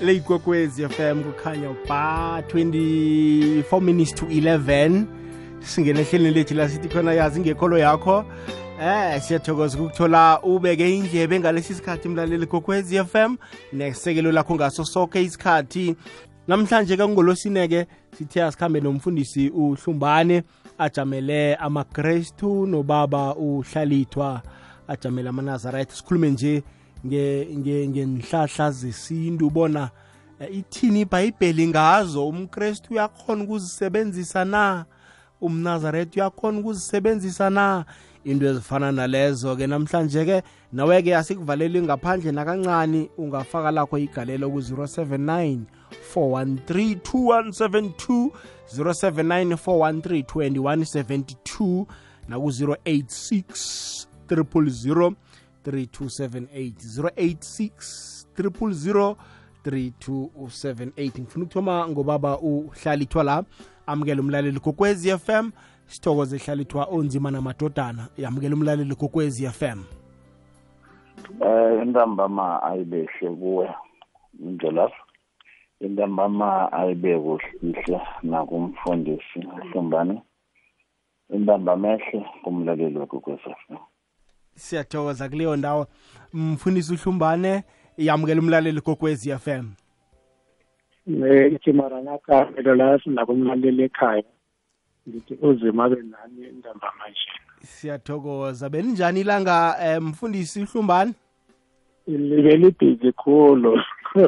leyikwekwezi 0.00 0.88
FM 0.88 1.22
kukhanya 1.22 1.68
ba 1.88 2.42
24 2.48 3.80
minutes 3.80 4.14
to 4.14 4.26
11 4.26 5.04
singena 5.60 6.00
ehlelweni 6.00 6.34
lethu 6.34 6.54
la 6.54 6.68
sithi 6.68 6.88
khona 6.88 7.12
yazi 7.12 7.40
ngekholo 7.40 7.78
yakho. 7.78 8.24
Eh 8.82 9.22
siyathokoza 9.22 9.78
ukuthola 9.78 10.40
ubeke 10.42 10.96
indlebe 10.96 11.40
ngalesi 11.40 11.74
sikhathi 11.74 12.08
mlaleli 12.08 12.46
kokwezi 12.46 13.04
FM 13.04 13.36
nesekelo 13.72 14.32
lakho 14.32 14.54
ngaso 14.54 14.84
sonke 14.84 15.22
isikhathi. 15.22 15.96
Namhlanje 16.48 16.96
kangolosineke 16.96 17.86
sithe 18.18 18.42
asikhambe 18.42 18.80
nomfundisi 18.80 19.50
uhlumbane 19.50 20.42
ajamele 20.78 21.54
amakrestu 21.54 22.66
nobaba 22.66 23.34
uhlalithwa 23.34 24.42
ajamele 24.88 25.28
amanazarite 25.28 25.94
sikhulume 25.94 26.30
nje 26.30 26.62
ngenhlahla 27.04 28.70
zesintu 28.70 29.46
ubona 29.46 29.90
eh, 30.40 30.56
ithini 30.56 31.00
ibhayibheli 31.00 31.68
ngazo? 31.68 32.28
Umkrestu 32.28 32.92
uyakhona 32.92 33.44
ukuzisebenzisa 33.44 34.44
na? 34.44 34.84
Umnazaretha 35.40 36.20
uyakhona 36.20 36.58
ukuzisebenzisa 36.60 37.50
na? 37.50 37.84
Into 38.24 38.46
ezifana 38.46 38.92
nalezo-ke 38.92 39.66
namhlanje-ke 39.66 40.42
nawe-ke 40.72 41.16
asikuvaleli 41.16 41.82
ngaphandle 41.82 42.32
nakancane 42.32 43.10
ungafaka 43.18 43.70
lakho 43.70 43.98
igalelo 43.98 44.50
ku-079 44.50 45.58
413 46.14 46.98
2172 47.06 48.30
079 48.74 49.54
413 49.54 50.22
2172 50.24 51.86
naku-086 52.28 54.06
000 54.28 55.14
3278 55.66 57.16
086 58.36 58.36
3278 58.36 61.20
ngifuna 61.20 61.44
ukuthoma 61.44 61.88
ngobaba 61.88 62.38
uhlalithwa 62.38 63.24
la 63.24 63.44
amukela 63.86 64.20
umlaleli 64.20 64.60
kokwezi 64.60 65.18
FM 65.18 65.50
sithokoze 65.86 66.38
hlalithwa 66.38 66.88
onzima 66.90 67.30
namadodana 67.30 68.08
yamukela 68.16 68.54
umlaleli 68.54 68.94
kokwezi 68.94 69.48
FM 69.48 69.82
eh 71.40 71.82
intambama 71.82 72.62
ayibehle 72.62 73.30
kuwe 73.30 73.74
indlela 74.40 74.90
intambama 75.80 76.72
ayibe 76.72 77.18
kuhle 77.18 78.00
nakumfundisi 78.22 79.40
hlombani. 79.70 80.22
Intambama 81.30 81.88
ehle 81.88 82.26
kumlaleli 82.42 82.98
wekokwezi 82.98 83.42
FM 83.42 83.76
siyathokoza 84.56 85.28
kuleyo 85.28 85.56
ndawo. 85.56 85.86
Mfundisi 86.32 86.94
uhlumbane 86.94 87.64
yamukela 87.98 88.40
umlaleli 88.40 88.80
kokwezi 88.80 89.38
FM 89.38 89.66
ithi 91.06 91.72
maranatha 91.72 92.46
phela 92.46 92.74
la 92.74 92.98
sinakumlaleli 92.98 93.82
ekhaya 93.82 94.24
ngithi 95.08 95.34
uzima 95.42 95.84
abe 95.84 95.96
nani 95.96 96.48
intambama 96.48 97.08
nje 97.10 97.30
siyathokoza. 97.62 98.68
Beninjani 98.68 99.20
ilanga 99.20 99.76
um 99.98 100.08
mfundisi 100.08 100.62
uhlumbane? 100.62 101.12
Libe 102.06 102.56
libhizi 102.56 103.12
khulu. 103.12 103.80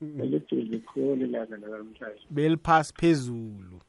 Belibhizi 0.00 0.78
khulu 0.78 1.26
ilanga 1.26 1.56
lakamhlanje 1.56 2.26
beliphasi 2.30 2.94
phezulu. 2.94 3.80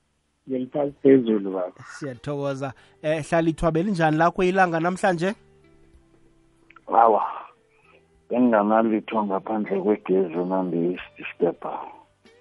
Ngeliphasi 0.49 0.93
phezulu 1.01 1.51
baba. 1.51 1.83
Siyathokoza. 1.99 2.73
Eh 3.01 3.23
hlalithwa 3.23 3.71
belinjani 3.71 4.17
lakho 4.17 4.43
ilanga 4.43 4.79
namhlanje? 4.79 5.35
Hawa 6.87 7.23
benginganalitho 8.29 9.23
ngaphandle 9.23 9.81
kwegezi 9.81 10.35
nambi 10.35 10.99
istepha 11.17 11.79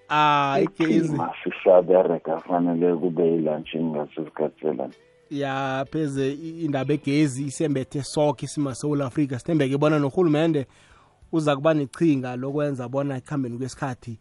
ah 0.09 0.57
igezi 0.61 1.17
sisabereka 1.43 2.39
fanele 2.39 2.95
kube 2.95 3.23
yilantshi 3.23 3.79
ngasesikhathi 3.79 4.61
selani 4.61 4.93
ya 5.29 5.85
pheze 5.91 6.33
indaba 6.33 6.93
egezi 6.93 7.43
isembethe 7.43 8.03
soke 8.03 8.45
isima 8.45 8.75
South 8.75 9.01
Africa. 9.01 9.39
Sithembeke 9.39 9.77
bona 9.77 9.99
norhulumente 9.99 10.67
uza 11.31 11.55
kuba 11.55 11.73
nechinga 11.73 12.35
lokwenza 12.35 12.89
bona 12.89 13.17
ekuhambeni 13.17 13.57
kwesikhathi 13.57 14.19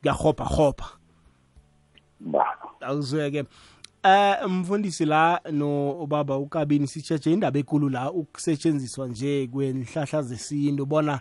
kuyahopha 0.00 0.44
hopha 0.44 0.98
ba 2.20 2.59
awuzweke. 2.80 3.44
Eh 4.02 4.48
mfundisi 4.48 5.04
la 5.04 5.40
no 5.52 6.06
baba 6.06 6.36
ukabini 6.36 6.86
sitsheje 6.86 7.32
indaba 7.32 7.58
ekulu 7.58 7.88
la 7.88 8.12
ukusetshenziswa 8.12 9.08
nje 9.08 9.46
kwenhlahla 9.46 10.22
zesintu 10.22 10.86
bona 10.86 11.20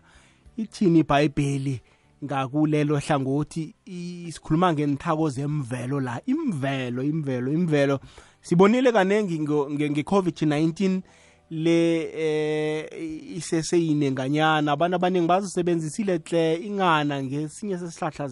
ithini 0.58 1.00
iBhayibheli 1.00 1.82
ngakulelo 2.24 3.00
hlangothi 3.00 3.76
isikhuluma 3.86 4.74
ngenthako 4.74 5.30
zemvelo 5.30 6.00
la. 6.00 6.22
Imvelo 6.26 7.04
imvelo 7.04 7.54
imvelo. 7.54 8.00
Sibonile 8.42 8.92
kanengi 8.92 9.40
nge-covid-19 9.40 11.02
le 11.50 12.02
eh 12.14 13.38
iseseyinenganyana. 13.38 14.72
Abantu 14.72 14.96
abaningi 14.96 15.28
bazisebenzisile 15.28 16.22
hle 16.26 16.56
ingana 16.56 17.24
ngesinye 17.24 17.78
sesihlahla 17.78 18.30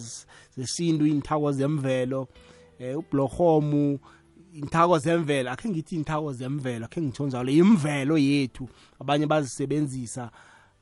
zesintu 0.56 1.06
inthako 1.06 1.52
zemvelo. 1.52 2.28
Eh 2.78 2.98
ublohomu 2.98 3.98
inthako 4.52 4.98
zemvelo 4.98 5.50
akhe 5.50 5.68
ngithi 5.68 5.96
inthako 5.96 6.32
zemvelo 6.32 6.84
akhe 6.84 7.00
ngitsho 7.00 7.26
njalo 7.26 7.50
imvelo 7.50 8.18
yethu 8.18 8.68
abanye 9.00 9.26
bazisebenzisa. 9.26 10.30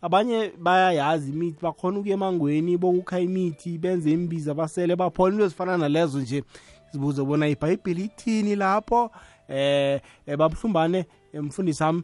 Abanye 0.03 0.53
bayayazi 0.59 1.31
imithi 1.31 1.59
bakhona 1.62 1.99
ukuya 1.99 2.15
emangweni 2.15 2.77
bokukha 2.77 3.21
imithi 3.21 3.79
benze 3.79 4.11
imbiza 4.11 4.55
basele 4.55 4.97
baphona 4.97 5.33
into 5.33 5.45
ezifana 5.45 5.77
nalezo 5.77 6.21
nje. 6.21 6.45
Sibuze 6.93 7.25
bona 7.25 7.49
ibhayibheli 7.49 8.05
ithini 8.05 8.57
lapho? 8.57 9.11
Eh 9.49 10.01
babuhlumbane 10.39 11.07
mfundisi 11.34 11.78
sami 11.78 12.03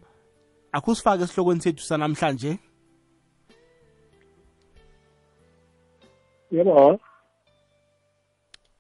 akusifake 0.72 1.22
esihlokweni 1.22 1.60
sethu 1.60 1.82
sanamhlanje? 1.84 2.58
Yebo. 6.50 7.00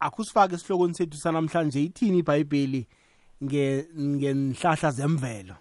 Akusifake 0.06 0.54
esihlokweni 0.54 0.94
sethu 0.94 1.16
sanamhlanje 1.16 1.80
ithini 1.82 2.18
ibhayibheli 2.18 2.86
ngenhlahla 3.42 4.90
zemvelo? 4.90 5.56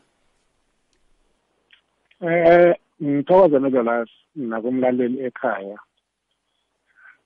Eh 2.22 2.76
ngithokoza 3.04 3.60
nojolas 3.60 4.10
nakumlaleli 4.36 5.18
ekhaya. 5.28 5.78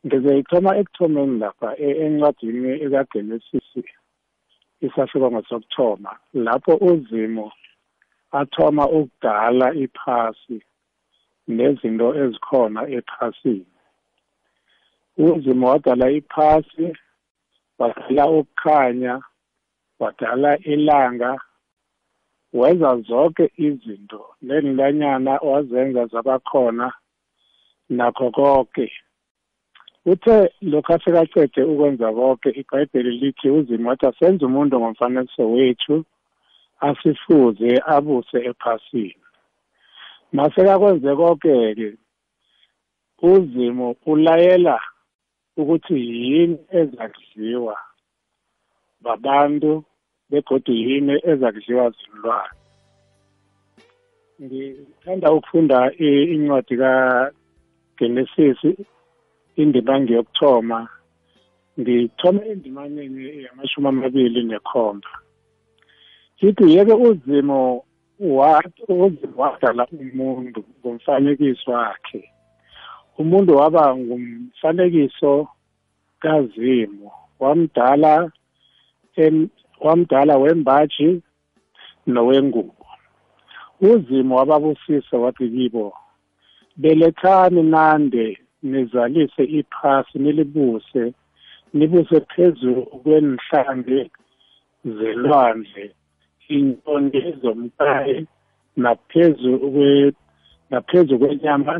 Ngizoyithoma 0.05 0.77
ekuthomeni 0.79 1.39
lapha 1.39 1.69
e-, 1.85 1.97
encwadini 2.05 2.71
ekagenesis 2.85 3.69
isasibongo 4.85 5.41
sokuthoma 5.49 6.11
lapho 6.33 6.73
uzimo 6.89 7.51
athoma 8.31 8.85
ukudala 8.97 9.67
iphasi 9.83 10.57
nezinto 11.47 12.07
ezikhona 12.21 12.81
ephasini. 12.97 13.75
Uzimo 15.17 15.67
wadala 15.67 16.11
iphasi 16.11 16.85
wadala 17.79 18.29
ukukhanya 18.29 19.21
wadala 19.99 20.57
ilanga 20.57 21.41
wenza 22.53 22.97
zonke 22.97 23.51
izinto 23.57 24.25
nenilanyana 24.41 25.33
wazenza 25.37 26.05
zabakhona 26.05 26.93
nakho 27.89 28.31
konke 28.31 28.91
uthe 30.05 30.53
lokhu 30.61 30.93
asekacede 30.93 31.63
ukwenza 31.63 32.13
konke 32.13 32.49
ibhayibheli 32.49 33.11
lithi 33.11 33.49
uzimo 33.49 33.89
wathi 33.89 34.05
asenze 34.05 34.45
umuntu 34.45 34.79
ngomfanekiso 34.79 35.51
wethu 35.51 36.05
asifuze 36.79 37.81
abuse 37.85 38.37
ephasini. 38.49 39.15
Masekakwenze 40.33 41.15
konke-ke 41.15 41.89
uzimo 43.21 43.95
ulayela 44.05 44.79
ukuthi 45.57 45.93
yini 45.93 46.57
ezakudliwa 46.79 47.77
babantu 49.01 49.83
begodwa 50.29 50.73
yini 50.75 51.13
ezakudliwa 51.31 51.85
zilwane. 51.97 52.59
Ngithanda 54.41 55.27
ukufunda 55.31 55.77
incwadi 55.97 56.75
kaGenesis 56.81 58.59
indima 59.61 59.93
ngiyokuthoma 59.99 60.79
ngithome 61.79 62.41
endimaneni 62.51 63.43
yamashumi 63.45 63.87
amabili 63.87 64.43
nekhomba. 64.43 65.11
Ithi 66.47 66.75
yeke 66.75 66.93
uzimo 66.93 67.85
wadala 69.37 69.83
umuntu 69.91 70.59
ngomfanekiso 70.79 71.71
wakhe. 71.71 72.21
Umuntu 73.17 73.51
waba 73.59 73.95
ngumfanekiso 73.97 75.47
kazimo 76.19 77.11
wamdala 77.39 78.31
wamdala 79.81 80.37
wembaji 80.37 81.21
nowengubo. 82.07 82.85
Uzimo 83.81 84.35
wababusisa 84.35 85.17
wathi 85.17 85.49
kibo 85.49 85.93
belethani 86.77 87.63
nande 87.63 88.39
nizalise 88.63 89.43
iphasi 89.43 90.19
nilibuse 90.19 91.13
nibuse 91.73 92.19
phezulu 92.19 92.85
kwenihlambi 92.85 94.11
zelwandle 94.85 95.91
inyoni 96.47 97.17
ezomkayi 97.29 98.27
naphezu 98.77 99.59
kwe 99.59 100.13
naphezu 100.69 101.19
kwenyama 101.19 101.79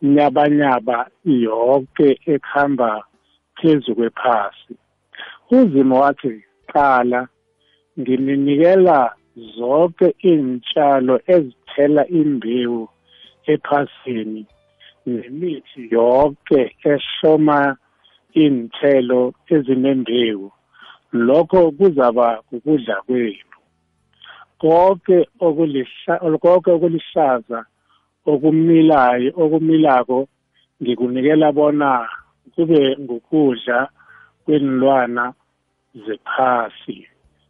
kwenyabanyaba 0.00 0.98
yonke 1.24 2.08
ekuhamba 2.34 3.04
phezu 3.56 3.94
kwephasi. 3.94 4.74
Uzimo 5.50 5.96
wathi 6.00 6.44
qala 6.72 7.28
ngininikela 8.00 8.98
zonke 9.56 10.08
iy'tshalo 10.30 11.14
ezithela 11.34 12.02
imbewu 12.20 12.82
ephasini 13.52 14.42
nemithi 15.06 15.80
yonke 15.96 16.60
ehloma 16.92 17.76
iy'nthelo 18.42 19.22
ezinembewu. 19.54 20.48
Lokho 21.26 21.70
kuzaba 21.78 22.28
ukudla 22.54 22.96
kwenu. 23.06 23.56
Konke 24.60 25.18
konke 25.38 26.70
okulihlaza 26.76 27.60
okumilayo 28.32 29.30
okumilako 29.42 30.18
ngikunikela 30.82 31.52
bona 31.52 31.90
kube 32.54 32.96
ngukudla 33.02 33.78
kwenilwana 34.44 35.24
zephasi 36.04 37.08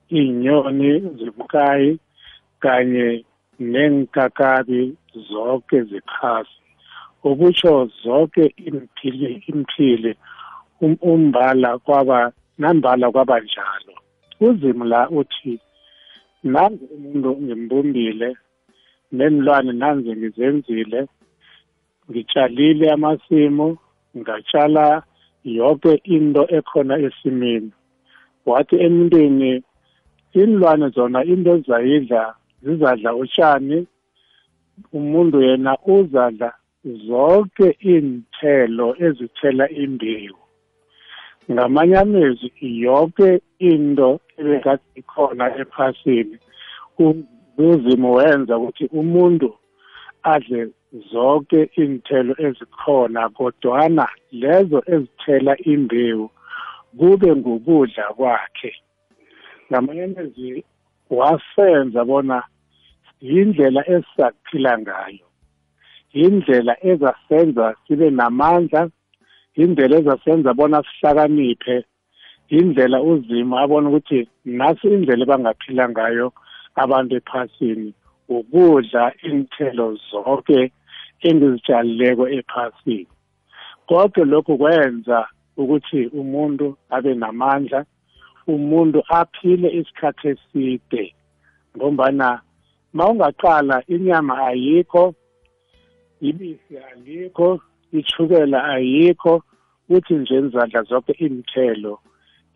inyoni 0.09 0.91
zibukayi 1.19 1.99
kanye 2.61 3.25
nenkakabi 3.61 4.97
zonke 5.29 5.83
zephasi. 5.83 6.61
Ukutsho 7.25 7.91
zonke 8.03 8.55
imphili 8.57 9.45
imphili 9.49 10.17
um, 10.81 10.97
umbala 11.01 11.79
kwaba 11.79 12.33
nambala 12.59 13.11
kwaba 13.11 13.41
njalo. 13.41 13.95
Uzimo 14.41 14.85
la 14.85 15.11
uthi 15.11 15.61
nanzi 16.45 16.85
umuntu 16.95 17.31
ngimbumbile 17.43 18.37
nenilwane 19.13 19.73
nanzi 19.73 20.11
ngizenzile 20.17 21.01
ngitshalile 22.11 22.87
amasimu 22.97 23.77
ngatshala 24.19 25.03
yonke 25.45 25.93
into 26.05 26.43
ekhona 26.57 26.95
esimini 27.07 27.71
wathi 28.47 28.77
emntwini 28.87 29.63
inilwane 30.41 30.89
zona 30.89 31.25
into 31.25 31.51
ezayidla 31.57 32.35
zizadla 32.63 33.11
utshani 33.15 33.87
umuntu 34.93 35.37
yena 35.43 35.73
uzadla 35.95 36.51
zonke 37.07 37.69
iy'nthelo 37.93 38.89
ezithela 39.07 39.67
imbewu. 39.71 40.41
Ngamanye 41.53 41.97
amezwi 42.05 42.51
yonke 42.87 43.29
into 43.59 44.09
ebekade 44.39 44.87
ikhona 45.01 45.45
ephasini 45.63 46.37
uzimo 47.59 48.13
wenza 48.13 48.59
ukuthi 48.59 48.85
umuntu 49.01 49.49
adle 50.23 50.69
zonke 51.13 51.61
iy'nthelo 51.81 52.35
ezikhona 52.47 53.29
kodwana 53.37 54.07
lezo 54.43 54.79
ezithela 54.95 55.53
imbewu 55.73 56.27
kube 56.99 57.31
ngukudla 57.37 58.05
kwakhe. 58.17 58.73
Ngamanye 59.69 60.05
amezwi 60.05 60.65
wasenza 61.11 62.05
bona 62.05 62.43
yindlela 63.21 63.81
esisaphila 63.95 64.73
ngayo 64.79 65.27
yindlela 66.17 66.75
ezasenza 66.91 67.75
sibe 67.87 68.11
namandla 68.11 68.81
indlela 69.63 69.97
ezasenza 70.01 70.51
bona 70.59 70.83
sihlakaniphe 70.89 71.77
indlela 72.49 73.03
uzima 73.03 73.61
abona 73.61 73.89
ukuthi 73.89 74.29
nasi 74.45 74.87
indlela 74.95 75.23
ebangaphila 75.25 75.85
ngayo 75.89 76.27
abantu 76.83 77.13
ephasini 77.21 77.91
ukudla 78.29 79.03
inthelo 79.29 79.87
zonke 80.09 80.73
engizitshalileko 81.29 82.25
ephasini. 82.39 83.09
Konke 83.89 84.25
lokhu 84.25 84.59
kwenza 84.59 85.19
ukuthi 85.57 86.01
umuntu 86.21 86.77
abe 86.91 87.15
namandla 87.15 87.81
umuntu 88.55 88.99
aphile 89.09 89.69
isikhathi 89.79 90.29
eside 90.29 91.15
ngombana 91.77 92.41
mawungaqala 92.97 93.77
inyama 93.95 94.35
ayikho 94.49 95.15
ibisi 96.21 96.75
alikho 96.89 97.61
ichukela 97.93 98.65
ayikho 98.75 99.43
kuthi 99.87 100.15
nje 100.15 100.41
nizadla 100.41 100.83
zonke 100.83 101.13
imithelo 101.13 101.95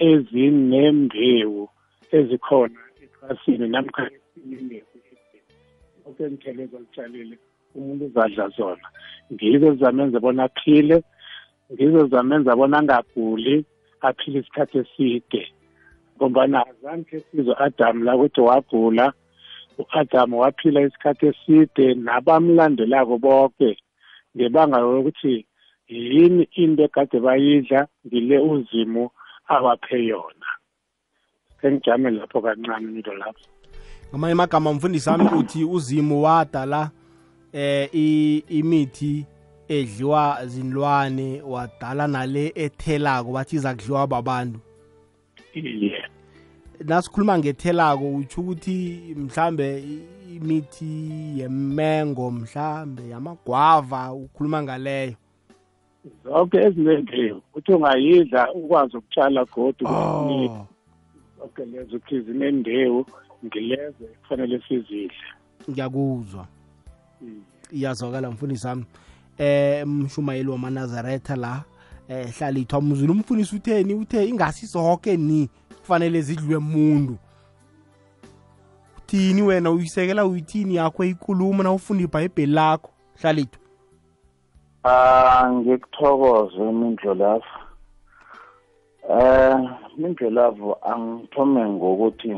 ezinembewu 0.08 1.68
ezikhona 2.16 2.80
ephasini 3.22 3.68
namkha 3.68 4.10
esimini 4.16 4.82
zonke 6.04 6.24
imithelo 6.26 6.62
ezazitshalile 6.62 7.36
umuntu 7.74 8.04
uzadla 8.06 8.48
zona. 8.48 8.86
Ngizo 9.32 9.72
zizamenza 9.72 10.20
bona 10.20 10.44
aphile 10.44 11.02
ngizo 11.72 12.04
zizamenza 12.04 12.56
bona 12.56 12.78
angaguli 12.78 13.64
aphile 14.00 14.38
isikhathi 14.38 14.78
eside. 14.78 15.52
Ngombana 16.16 16.66
azange 16.66 17.20
sizwe 17.20 17.54
adamu 17.58 18.04
la 18.04 18.16
ukuthi 18.16 18.40
wagula 18.40 19.12
u-adamu 19.78 20.40
waphila 20.40 20.80
isikhathi 20.80 21.26
eside 21.26 21.94
nabamlandelako 21.94 23.18
bonke 23.18 23.70
ngebanga 24.36 24.78
lokuthi 24.78 25.46
yini 25.88 26.48
into 26.52 26.82
ekade 26.82 27.20
bayidla 27.20 27.80
ngile 28.06 28.38
uzimu 28.38 29.10
abaphe 29.54 29.98
yona. 30.10 30.59
Sengijame 31.62 32.10
lapho 32.10 32.40
kancane 32.42 32.88
into 32.96 33.14
lapho. 33.14 33.40
Ngamanye 34.10 34.32
amagama 34.32 34.72
mfundisi 34.72 35.10
wami 35.10 35.28
uthi 35.38 35.64
uzimu 35.64 36.22
wadala 36.22 36.90
eh 37.52 37.88
imithi 38.48 39.26
edliwa 39.68 40.38
zinlwane 40.46 41.42
wadala 41.42 42.08
nale 42.08 42.52
ethelako 42.54 43.32
bathi 43.32 43.56
iza 43.56 43.74
kudliwa 43.74 44.06
babantu. 44.06 44.60
Iye. 45.54 46.04
Nasikhuluma 46.84 47.38
ngethelako 47.38 48.14
utsho 48.14 48.40
ukuthi 48.40 49.00
mhlambe 49.16 49.84
imithi 50.36 51.38
yemengo 51.38 52.30
mhlambe 52.30 53.08
yamagwava 53.08 54.12
ukhuluma 54.12 54.62
ngaleyo. 54.62 55.14
Zonke 56.24 56.58
ezinembewu 56.58 57.42
uthi 57.54 57.72
ungayidla 57.72 58.52
ukwazi 58.52 58.96
ukutshala 58.96 59.44
godu 59.44 59.86
oh. 59.86 60.66
Zonke 61.40 61.64
lezo 61.64 61.96
ukuthi 61.96 62.20
zinembewu 62.20 63.06
ngilezo 63.44 64.04
kufanele 64.22 64.62
sizidle. 64.68 65.16
Ngiyakuzwa. 65.70 66.46
Iyazwakala 67.70 68.30
mfundisi 68.30 68.66
wami. 68.66 68.84
Eh 69.38 69.86
mshumayeli 69.86 70.48
wamanazaretha 70.48 71.36
la 71.36 71.64
eh 72.08 72.34
hlalithwa 72.38 72.82
mzulu. 72.82 73.12
Umfundisi 73.12 73.56
utheni? 73.56 73.94
Uthe 73.94 74.28
ingasi 74.28 74.66
zonke 74.66 75.16
ni 75.16 75.48
kufanele 75.78 76.20
zidliwe 76.20 76.58
muntu? 76.58 77.16
Uthini 78.98 79.42
wena? 79.42 79.70
Uyisekela 79.70 80.26
uyithini 80.26 80.74
yakho? 80.74 81.04
Inkulumo 81.04 81.62
na 81.62 81.72
ufunda 81.72 82.04
ibhayibheli 82.04 82.52
lakho? 82.52 82.90
Hlalithwa. 83.20 83.60
Ah 84.84 85.50
ngikuthokoze 85.52 86.72
mindlolavu 86.72 87.44
eh 89.18 89.58
mindlolavu 89.98 90.70
angithome 90.90 91.62
ngokuthi 91.74 92.32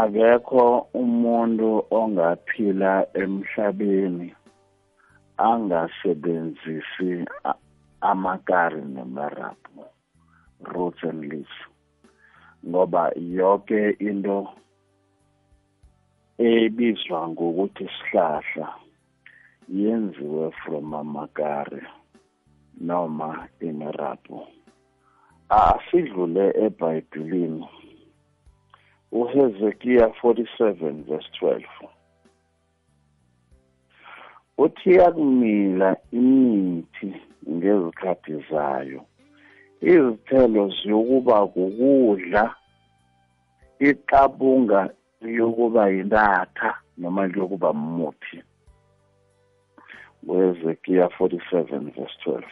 akekho 0.00 0.64
umuntu 1.02 1.68
ongaphila 1.98 2.92
emhlabeni 3.22 4.28
angasebenzisi 5.48 7.10
amakari 8.10 8.82
nemarabhu 8.94 9.84
roots 10.72 11.02
and 11.08 11.20
leaves 11.30 11.58
ngoba 12.68 13.02
yonke 13.36 13.82
into 14.08 14.38
ebizwa 16.50 17.20
ngokuthi 17.28 17.84
sihlahla 17.96 18.68
yenziwe 19.68 20.46
from 20.60 20.94
amakari 20.94 21.82
noma 22.80 23.28
imirabhu. 23.60 24.61
Asidlule 25.52 26.44
ebhayibhelini 26.64 27.68
uHezekiya 29.12 30.06
47 30.06 31.04
verse 31.08 31.28
12 31.40 31.64
uthi 34.58 34.94
yakumila 34.94 35.96
imithi 36.12 37.10
ngezikhathi 37.50 38.34
zayo. 38.50 39.00
Izithelo 39.80 40.62
ziyokuba 40.76 41.46
kukudla 41.46 42.54
iqabunga 43.88 44.80
liyokuba 45.20 45.82
yinatha 45.88 46.70
noma 46.98 47.26
liyokuba 47.26 47.72
muthi 47.72 48.38
wezekiya 50.28 51.06
47 51.06 51.90
verse 51.96 52.18
12 52.26 52.42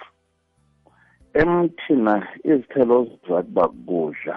emthina 1.34 2.14
izithelo 2.44 2.98
zakuba 3.28 3.64
kudla 3.86 4.36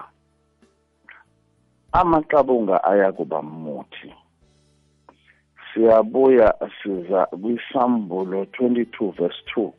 amaqabunga 1.99 2.83
ayakuba 2.91 3.41
muthi. 3.41 4.09
Siyabuya 5.67 6.53
siza 6.77 7.25
kwisambulo 7.25 8.43
22 8.43 9.11
verse 9.17 9.41
2 9.55 9.71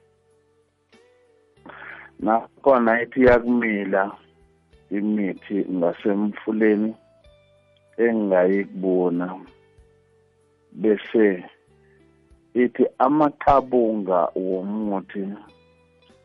nakhona 2.21 3.03
ithi 3.03 3.21
yakumila 3.29 4.03
imithi 4.91 5.57
ngasemfuleni 5.77 6.95
engayikubona 8.07 9.27
bese 10.81 11.27
ithi 12.63 12.85
amaqabunga 12.99 14.19
womuthi 14.49 15.23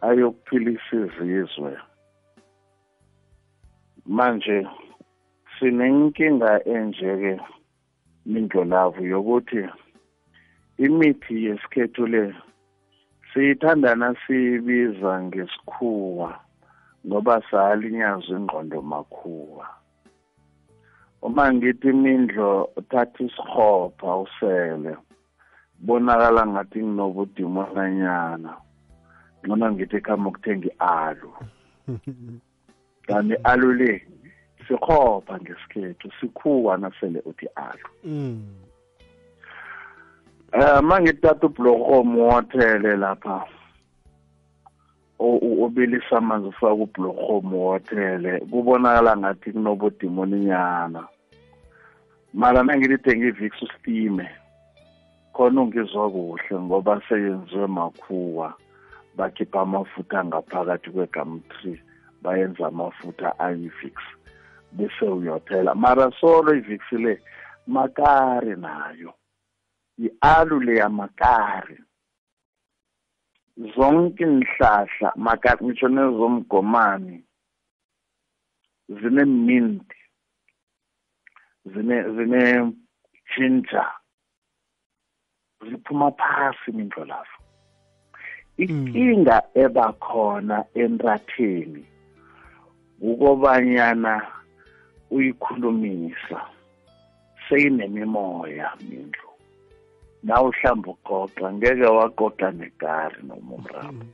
ayokuphilisa 0.07 0.95
izizwe. 1.05 1.71
Manje 4.05 4.67
sinenkinga 5.55 6.51
enjeke 6.75 7.33
mindlolavu 8.31 9.01
yokuthi 9.13 9.61
imithi 10.85 11.33
yesikhethu 11.45 12.05
le 12.13 12.23
siyithandana 13.29 14.15
siyibiza 14.21 15.11
ngesikhuwa 15.23 16.29
ngoba 17.07 17.35
salinyazwa 17.51 18.37
ingqondo 18.39 18.81
makhuwa. 18.81 19.65
Uma 21.21 21.53
ngithi 21.53 21.91
mindlo 21.93 22.71
thatha 22.89 23.23
isihopha 23.23 24.15
usele 24.23 24.91
bonakala 25.85 26.47
ngathi 26.47 26.79
nginobudimonanyana 26.83 28.51
ngcono 29.45 29.71
ngithi 29.71 29.95
ekhamba 29.97 30.29
ukuthenga 30.29 30.67
i-alu 30.67 31.31
kanti 33.07 33.35
alu 33.43 33.73
le 33.73 33.91
sikhopha 34.67 35.39
ngesikhethu 35.39 36.11
sikhuwa 36.19 36.77
nasele 36.77 37.19
uthi 37.25 37.47
alu 37.55 37.89
um 38.03 38.55
mangithatha 40.81 41.47
ubhlorhomu 41.47 42.29
wothele 42.29 42.95
lapha 42.97 43.45
obilisa 45.19 46.17
amanzi 46.17 46.47
ufaka 46.47 46.73
ubhlorhomu 46.73 47.65
wothele 47.67 48.39
kubonakala 48.39 49.17
ngathi 49.17 49.51
kunobudimoninyana 49.51 51.03
mara 52.33 52.63
nangilithenga 52.63 53.27
ivix 53.27 53.61
ustime 53.61 54.29
khona 55.33 55.61
ungizwa 55.61 56.11
kuhle 56.11 56.59
ngoba 56.59 57.01
seyenziwe 57.09 57.67
makhuwa. 57.67 58.53
Bakhipha 59.17 59.61
amafutha 59.61 60.25
ngaphakathi 60.25 60.89
kwe-gumtree 60.89 61.81
bayenza 62.21 62.67
amafutha 62.67 63.39
ayi-vix 63.39 63.95
bese 64.71 65.05
uyothela 65.05 65.75
mara 65.75 66.11
solo 66.19 66.53
ivix 66.55 66.81
le 66.91 67.21
makari 67.67 68.55
nayo. 68.55 69.13
I-alu 69.99 70.59
leyamakari 70.59 71.77
zonke 73.75 74.23
inhlahla 74.23 75.13
makati 75.15 75.63
ngisho 75.63 75.87
nezomgomani 75.87 77.23
zine-mint 78.89 79.89
zine 81.65 81.97
zine 82.15 82.73
ginger 83.35 83.91
ziphuma 85.67 86.11
phasi 86.11 86.71
imindlo 86.71 87.05
lapho 87.05 87.39
inkinga 88.63 89.37
ebakhona 89.63 90.57
enratheni 90.83 91.83
ukobanyana 93.09 94.13
uyikhulumisa 95.15 96.39
seyinemimoya 97.45 98.67
mindlu. 98.87 99.29
Nawe 100.23 100.47
uhlamba 100.49 100.89
ugoqa 100.91 101.45
ngeke 101.53 101.87
wagoqa 101.97 102.47
negari 102.59 103.19
noma 103.27 103.51
umrabo 103.55 104.05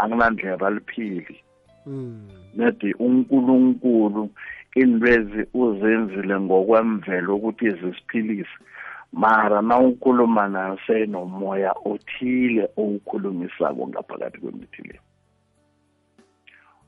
anginandlela 0.00 0.66
aliphili. 0.66 1.36
Nedi 2.56 2.94
unkulunkulu 3.04 4.30
inlwezi 4.80 5.42
uzenzile 5.54 6.40
ngokwemvelo 6.40 7.36
ukuthi 7.36 7.70
zisiphilise 7.70 8.58
mara 9.12 9.62
nawukhuluma 9.62 10.48
nayo 10.48 10.78
seyinomoya 10.86 11.74
othile 11.84 12.68
owukhulumisako 12.76 13.88
ngaphakathi 13.88 14.38
kwemithi 14.38 14.82
le. 14.82 15.00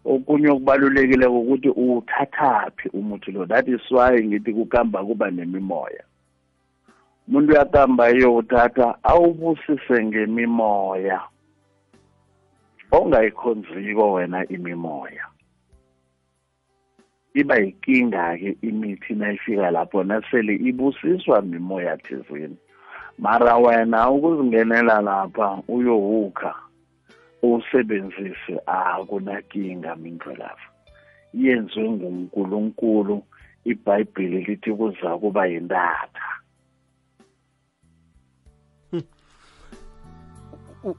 Okunye 0.04 0.48
okubalulekile 0.48 1.26
ukuthi 1.26 1.68
uwuthathaphi 1.68 2.88
umuthi 2.88 3.32
lo. 3.32 3.46
That 3.46 3.68
is 3.68 3.90
why 3.90 4.22
ngithi 4.24 4.52
kukamba 4.52 5.04
kuba 5.04 5.30
nemimoya. 5.30 6.04
Umuntu 7.28 7.52
uyakamba 7.52 8.10
iyowuthatha 8.10 8.98
awubusise 9.02 10.04
ngemimoya. 10.04 11.20
Ongayikhonziko 12.92 14.12
wena 14.12 14.48
imimoya. 14.48 15.29
Iba 17.34 17.56
yinkinga-ke 17.56 18.56
imithi 18.62 19.14
nayifika 19.14 19.70
lapho 19.70 20.04
nasele 20.04 20.54
ibusiswa 20.54 21.42
mimoya 21.42 21.96
thizeni. 21.96 22.56
Mara 23.18 23.56
wena 23.56 24.10
ukuzingenela 24.10 25.00
lapha 25.00 25.62
uyowukha 25.68 26.54
uwusebenzise 27.42 28.60
akunakinga 28.66 29.96
mindlo 29.96 30.34
lapha. 30.36 30.70
Yenziwe 31.34 31.90
ngunkulunkulu 31.90 33.22
ibhayibheli 33.64 34.44
lithi 34.44 34.72
kuza 34.72 35.18
kuba 35.18 35.46
yintatha. 35.46 36.28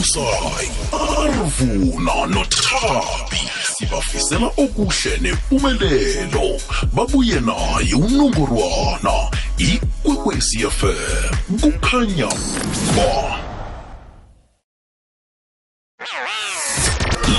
usayi 0.00 0.70
arvuna 0.92 2.26
nothabi 2.26 3.40
sibafisela 3.76 4.46
okuhle 4.56 5.18
nempumelelo. 5.20 6.60
Babuye 6.92 7.40
naye 7.40 7.94
unongorwana 7.94 9.30
ikwekwecfm 9.58 10.94
kukhanya 11.60 12.28
ba. 12.96 13.38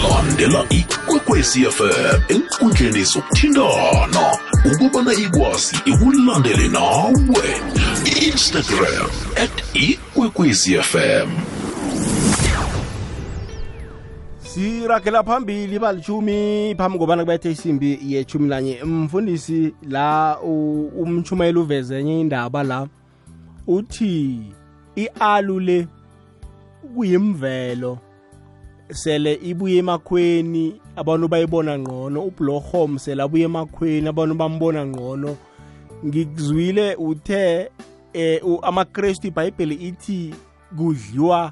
Landela 0.04 0.66
ikwekwecfm 0.70 2.22
enkundleni 2.30 3.04
zokuthintana 3.04 4.38
ukubana 4.66 5.14
ikwazi 5.14 5.76
ikulandele 5.86 6.68
nawe. 6.68 7.48
Instagram 8.28 9.10
at 9.36 9.64
ikwekwecfm 9.76 11.30
siragela 14.44 15.24
phambili 15.24 15.80
balithumi 15.80 16.76
phambi 16.78 16.98
kobana 17.00 17.24
kubethe 17.24 17.52
isimbi 17.52 18.00
yechumi 18.08 18.48
nanye. 18.50 18.84
Mfundisi 18.84 19.74
la 19.90 20.38
u- 20.44 20.88
umshumayeli 21.02 21.60
uveze 21.60 22.00
enye 22.00 22.22
indaba 22.22 22.64
la 22.64 22.88
uthi 23.68 24.40
i-alu 24.96 25.60
le 25.60 25.88
kuyimvelo 26.96 27.98
sele 28.92 29.34
ibuye 29.44 29.78
emakhweni 29.78 30.82
abantu 30.98 31.28
bayibona 31.28 31.80
ngcono 31.80 32.22
ublohom 32.24 32.98
sele 33.00 33.24
abuye 33.24 33.46
emakhweni 33.46 34.08
abantu 34.08 34.36
bambona 34.36 34.86
ngcono. 34.86 35.38
Ngikuzwile 36.06 36.96
uthe 36.96 37.70
eh, 38.14 38.42
amakrestu 38.64 39.28
ibhayibheli 39.28 39.76
ithi 39.76 40.34
kudliwa 40.78 41.52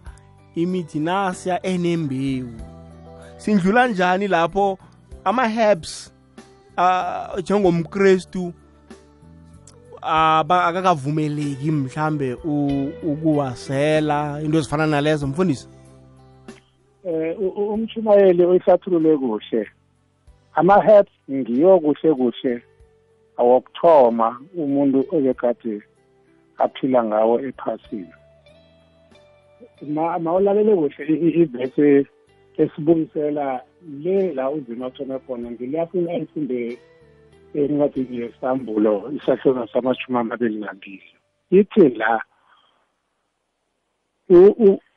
imithi 0.56 1.00
nasya 1.00 1.66
enembewu. 1.66 2.54
Sindlula 3.38 3.88
njani 3.88 4.28
lapho 4.28 4.78
ama-herbs 5.24 6.12
ah 6.78 7.30
njengomkrestu 7.40 8.54
akakavumeleki 10.02 11.72
mhlambe 11.72 12.34
ukuwasela? 13.04 14.42
Into 14.42 14.58
ezifana 14.58 14.88
nalezo 14.88 15.28
mfundisi? 15.28 15.68
Eh 17.06 17.38
umshumayeli 17.40 18.46
uyihlathulule 18.46 19.18
kuhle. 19.18 19.70
Ama-herbs 20.56 21.12
ngiyo 21.32 21.80
kuhle 21.80 22.14
kuhle. 22.14 22.64
Awokuthoma 23.38 24.40
umuntu 24.58 25.06
obekade 25.12 25.82
aphila 26.58 27.04
ngawo 27.04 27.40
ephasini. 27.48 28.14
Ma 29.88 30.20
mawulalele 30.20 30.76
kuhle 30.76 31.04
ivesi 31.42 32.08
esibuyisela 32.58 33.62
le 34.04 34.34
la 34.34 34.50
uzima 34.50 34.86
athome 34.86 35.20
khona 35.20 35.52
ngiliyafuna 35.52 36.12
ayifunde 36.12 36.80
encwadini 37.54 38.18
yesambulo 38.18 39.12
isahlona 39.18 39.68
samashumi 39.68 40.18
amabili 40.18 40.60
nambili. 40.60 41.10
Ithi 41.52 41.90
la 41.90 42.22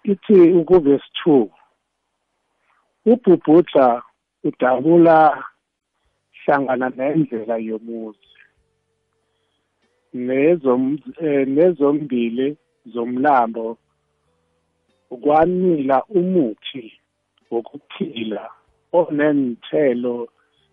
ithi 0.05 0.53
ukuvesi 0.53 1.11
two 1.23 1.51
ubhubhudla 3.07 4.03
udabula 4.45 5.45
hlangana 6.45 6.89
nendlela 6.97 7.57
yomuzi. 7.59 8.29
Nezom 10.15 10.99
eh, 11.21 11.49
nezombili 11.49 12.57
zomlambo 12.87 13.79
kwanila 15.23 16.05
umuthi 16.05 16.93
wokuphila 17.51 18.51
onenthelo 18.93 20.29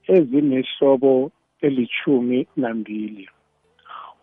ezinehlobo 0.08 1.32
elithumi 1.62 2.48
nambili. 2.56 3.30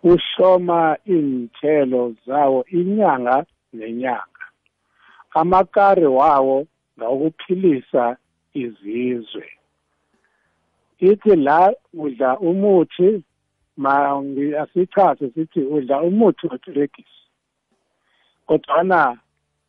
Uhloma 0.03 0.97
inthelo 1.05 2.15
zawo 2.27 2.65
inyanga 2.65 3.45
nenyanga. 3.73 4.45
Amakari 5.35 6.07
wawo 6.07 6.67
ngawokuphilisa 6.99 8.17
izizwe. 8.55 9.47
Ithi 10.99 11.37
la 11.37 11.73
udla 11.95 12.39
umuthi 12.39 13.23
ma 13.77 13.95
ngi- 14.23 14.57
asichaze 14.63 15.31
sithi 15.31 15.61
udla 15.61 16.03
umuthi 16.03 16.47
weperegisi 16.47 17.23
kodwana 18.47 19.19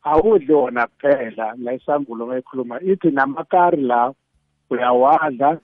awudli 0.04 0.54
wona 0.54 0.88
kuphela 0.88 1.56
la 1.58 1.74
isambulo 1.74 2.26
mayikhuluma 2.26 2.82
ithi 2.82 3.12
namakari 3.12 3.82
la 3.82 4.14
uyawadla 4.70 5.60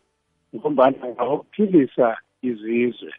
ngombana 0.56 1.08
ngawokuphilisa 1.08 2.18
izizwe. 2.42 3.14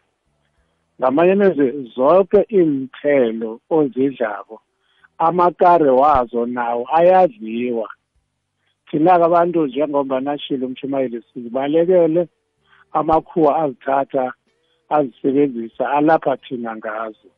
Ngamanye 0.99 1.31
amezwi 1.31 1.91
zonke 1.95 2.45
iinthelo 2.49 3.59
ozidlako 3.69 4.61
amakari 5.17 5.89
wazo 5.89 6.45
nawo 6.45 6.87
ayadliwa. 6.93 7.89
Thina-ke 8.91 9.23
abantu 9.23 9.67
njengoba 9.67 10.19
nashilo 10.19 10.67
umshumayeli 10.67 11.23
sizibalekele 11.33 12.27
amakhuwa 12.91 13.51
azithatha 13.63 14.33
azisebenzisa 14.89 15.91
alapha 15.91 16.37
thina 16.37 16.75
ngazo. 16.75 17.29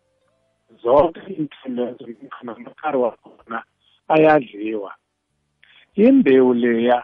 Zonke 0.83 1.22
iinthelo 1.29 1.95
namakari 2.43 2.98
wakhona 2.98 3.63
ayadliwa. 4.07 4.91
Imbewu 5.95 6.53
leya 6.53 7.03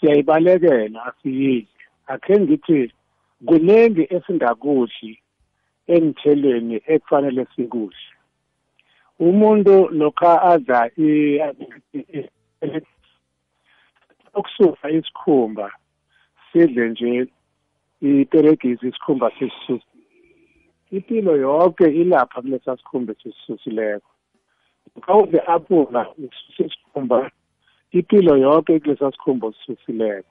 siyayibalekela 0.00 1.04
asiyidli. 1.04 1.68
Akhe 2.06 2.40
ngithi 2.40 2.92
kuningi 3.46 4.06
esingakudli 4.10 5.18
emthelweni 5.86 6.76
ekufanele 6.86 7.46
sikudle. 7.56 8.06
Umuntu 9.18 9.88
lokha 9.88 10.42
adla 10.42 10.90
ukususa 14.34 14.90
isikhumba 14.90 15.72
sidle 16.52 16.88
nje 16.88 17.26
iperegisi 18.00 18.88
isikhumba 18.88 19.30
sisisusa 19.38 19.84
impilo 20.90 21.36
yonke 21.36 21.84
ilapha 21.84 22.42
kulesa 22.42 22.76
sikhumba 22.76 23.12
esisisusileko 23.12 24.08
kawuze 25.00 25.38
ususa 26.18 26.64
isikhumba 26.64 27.30
impilo 27.90 28.36
yonke 28.36 28.80
kulesa 28.80 29.12
sikhumba 29.12 29.46
osisusileko 29.46 30.28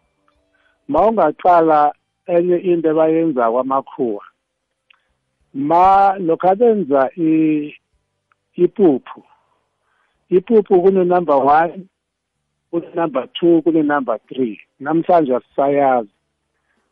ma 0.87 0.99
ungaqala 1.07 1.93
enye 2.27 2.57
into 2.57 2.89
ebayenza 2.89 3.51
kwamakhuwa 3.51 4.23
ma 5.53 6.15
lokhu 6.17 6.55
benza 6.55 7.09
i- 7.17 7.75
ipuphu 8.55 9.23
ipuphu 10.29 10.81
kune-number 10.81 11.35
one 11.35 11.87
kune-number 12.71 13.27
two 13.39 13.61
kune-number 13.61 14.19
three. 14.27 14.59
Namhlanje 14.79 15.35
asisayazi 15.35 16.09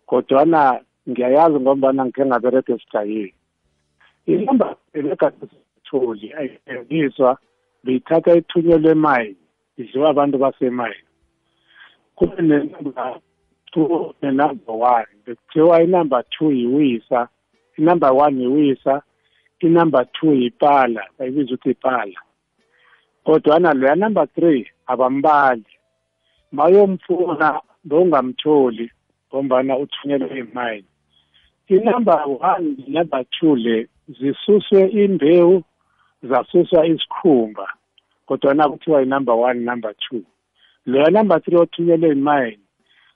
kodwana 0.06 0.82
ngiyayazi 1.10 1.60
ngombana 1.60 2.06
ngikhe 2.06 2.26
ngabereka 2.26 2.74
esigayeni 2.74 3.34
inumber 4.26 4.76
ebekade 4.94 5.46
sitholi 5.52 6.34
ayisebenziswa 6.38 7.38
beyithatha 7.84 8.36
ithunyelwe 8.36 8.92
emayini 8.92 9.36
idliwa 9.78 10.10
abantu 10.10 10.38
basemayini. 10.38 11.08
Kube 12.16 12.42
nenumber 12.42 13.20
two 13.72 14.16
nenumber 14.22 14.76
one 14.76 15.08
bekuthiwa 15.26 15.84
inumber 15.84 16.24
two 16.30 16.52
yiwisa 16.52 17.28
inumber 17.78 18.12
one 18.12 18.42
yiwisa 18.42 19.02
inumber 19.60 20.06
two 20.12 20.34
yipala 20.34 21.04
bayibiza 21.20 21.54
ukuthi 21.54 21.70
ipala 21.70 22.20
kodwana 23.24 23.74
loya 23.74 23.96
number 23.96 24.28
three 24.28 24.68
abambali. 24.94 25.66
Mayomfuna 26.52 27.62
bowungamtholi 27.84 28.92
ngombana 29.30 29.78
uthunyelwe 29.78 30.40
imayini 30.40 30.88
inumber 31.68 32.24
one 32.26 32.76
number 32.88 33.24
two 33.30 33.56
le 33.56 33.88
zisuswe 34.08 34.88
imbewu 34.90 35.64
zasuswa 36.24 36.86
isikhumba 36.88 37.74
kodwana 38.26 38.70
kuthiwa 38.70 39.02
inumber 39.04 39.36
one 39.36 39.60
number 39.60 39.94
two. 40.00 40.22
Loya 40.86 41.10
number 41.12 41.40
three 41.42 41.58
othunyelwe 41.58 42.10
imayini 42.12 42.64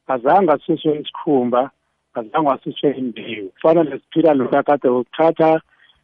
azange 0.08 0.52
asuswe 0.52 1.00
isikhumba 1.00 1.72
azange 2.14 2.50
asuswe 2.50 2.92
imbewu. 2.92 3.50
Kufana 3.50 3.84
nesiphila 3.84 4.34
lokhu 4.34 4.64
kade 4.64 4.88
ukuthatha 4.90 5.62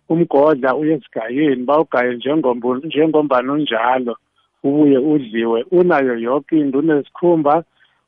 umgodla 0.09 0.75
uye 0.75 0.93
esigayeni 0.93 1.63
bawugaye 1.65 2.13
njengombu- 2.17 2.85
njengombani 2.85 3.49
unjalo. 3.49 4.17
Ubuye 4.63 4.97
udliwe. 4.97 5.63
Unayo 5.71 6.17
yonke 6.17 6.59
into 6.59 6.79
unesikhumba 6.79 7.63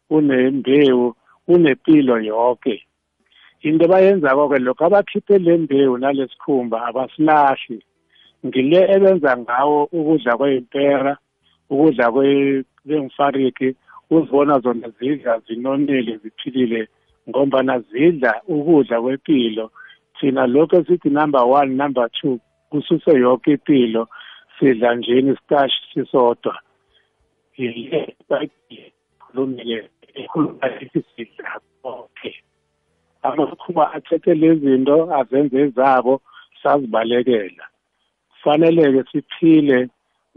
unembewu 0.10 1.16
unempilo 1.48 2.20
yonke 2.22 2.84
into 3.62 3.88
bayenzako-ke 3.88 4.60
lokhu 4.60 4.84
abakhiphe 4.86 5.38
le 5.40 5.58
mbewu 5.58 5.98
nalesikhumba 5.98 6.86
abasilahli 6.86 7.84
ngile 8.46 8.80
ebenza 8.96 9.38
ngawo 9.38 9.84
ukudla 9.84 10.38
kwey'mpera 10.38 11.18
ukudla 11.70 12.06
kwe- 12.12 12.64
kwemfariki 12.88 13.76
uzibona 14.10 14.60
zona 14.60 14.90
zidla 15.00 15.40
zinonile 15.48 16.18
ziphilile 16.18 16.88
ngombana 17.30 17.80
zidla 17.80 18.42
ukudla 18.48 19.02
kwempilo 19.02 19.72
thina 20.20 20.48
lokhu 20.48 20.76
esithi 20.76 21.10
number 21.10 21.42
one 21.44 21.76
number 21.76 22.10
two 22.12 22.40
kususe 22.70 23.12
yonke 23.20 23.52
impilo 23.52 24.08
sidla 24.62 24.96
njeni 24.96 25.32
isitashi 25.32 25.82
sisodwa. 25.94 26.60
Yile 27.58 28.16
khulumile 29.20 29.90
ekhuluma 30.14 30.68
ithi 30.82 31.04
sidla 31.16 31.60
konke. 31.82 32.32
Amakhuba 33.24 33.94
athethe 33.94 34.34
lezi 34.34 34.66
zinto 34.66 34.98
azenze 35.20 35.58
ezabo 35.62 36.22
sazibalekela. 36.64 37.66
Kufanele-ke 38.30 39.04
siphile 39.12 39.90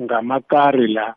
ngamakari 0.03 0.87
la. 0.97 1.15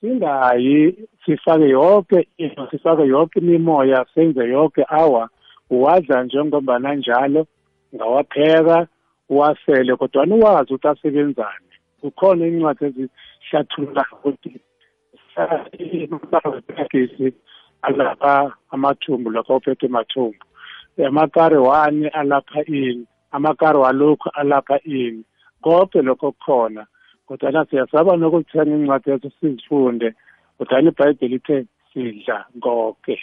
Singayi 0.00 0.94
sifake 1.24 1.68
yonke 1.68 2.28
into 2.36 2.68
sifake 2.70 3.02
yonke 3.06 3.38
imimoya 3.40 4.06
senze 4.14 4.44
yonke. 4.48 4.84
Awa 4.88 5.28
uwadla 5.70 6.22
njengombana 6.24 6.94
njalo 6.94 7.46
ngawapheka 7.94 8.86
uwasele 9.28 9.96
kodwana 9.96 10.34
uwazi 10.34 10.74
ukuthi 10.74 10.88
asebenzani. 10.88 11.63
Kukhona 12.04 12.46
incwadi 12.46 12.84
ezihlathulula 12.84 14.04
ukuthi 14.12 14.60
amapakisi 15.36 17.32
alapha 17.82 18.52
amathumbu 18.70 19.30
lokho 19.30 19.56
uphethe 19.56 19.88
mathumbu. 19.88 20.44
Amakari 21.06 21.56
wani 21.56 22.08
alapha 22.08 22.64
ini 22.64 23.06
amakari 23.32 23.78
walokhu 23.78 24.28
alapha 24.34 24.80
ini. 24.84 25.24
Konke 25.62 26.02
lokho 26.02 26.32
kukhona 26.32 26.86
kodwana 27.26 27.64
siyasaba 27.64 28.16
nokuthenga 28.16 28.76
incwadi 28.76 29.10
ezo 29.10 29.30
sizifunde 29.40 30.14
kodwana 30.58 30.88
ibhayibheli 30.90 31.36
ithe 31.36 31.66
sidla 31.92 32.46
konke 32.60 33.16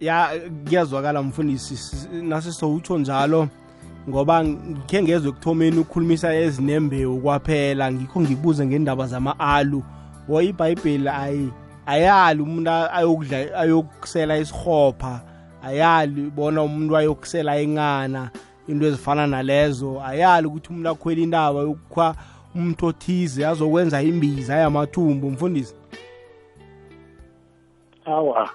ya 0.00 0.40
kuyazwakala 0.64 1.22
mfundisi 1.22 2.08
nase 2.22 2.52
sowutsho 2.52 2.98
njalo. 2.98 3.48
Ngoba 4.08 4.44
ngikhe 4.44 5.02
ngezwe 5.02 5.28
ekuthomeni 5.30 5.78
ukukhulumisa 5.78 6.34
ezinembewu 6.34 7.20
kwaphela 7.20 7.92
ngikho 7.92 8.20
ngikubuze 8.20 8.66
ngendaba 8.66 9.06
zama-alu. 9.06 9.82
Wo 10.28 10.42
ibhayibheli 10.42 11.08
ayi 11.08 11.50
ayali 11.86 12.42
umuntu 12.42 12.70
ayokudla 12.70 13.36
ayokusela 13.62 14.38
isihopha 14.38 15.20
ayali 15.62 16.30
bona 16.30 16.62
umuntu 16.62 16.96
ayokusela 16.96 17.60
ingana 17.62 18.30
into 18.68 18.86
ezifana 18.86 19.26
nalezo. 19.26 20.02
Ayali 20.02 20.46
ukuthi 20.46 20.68
umuntu 20.70 20.88
akhwela 20.88 21.20
indaba 21.20 21.60
yokukhwa 21.60 22.14
umuntu 22.54 22.86
othize 22.86 23.46
azokwenza 23.46 24.02
imbiza 24.02 24.54
yamathumbu 24.56 25.30
mfundisi. 25.30 25.74
Awa 28.04 28.50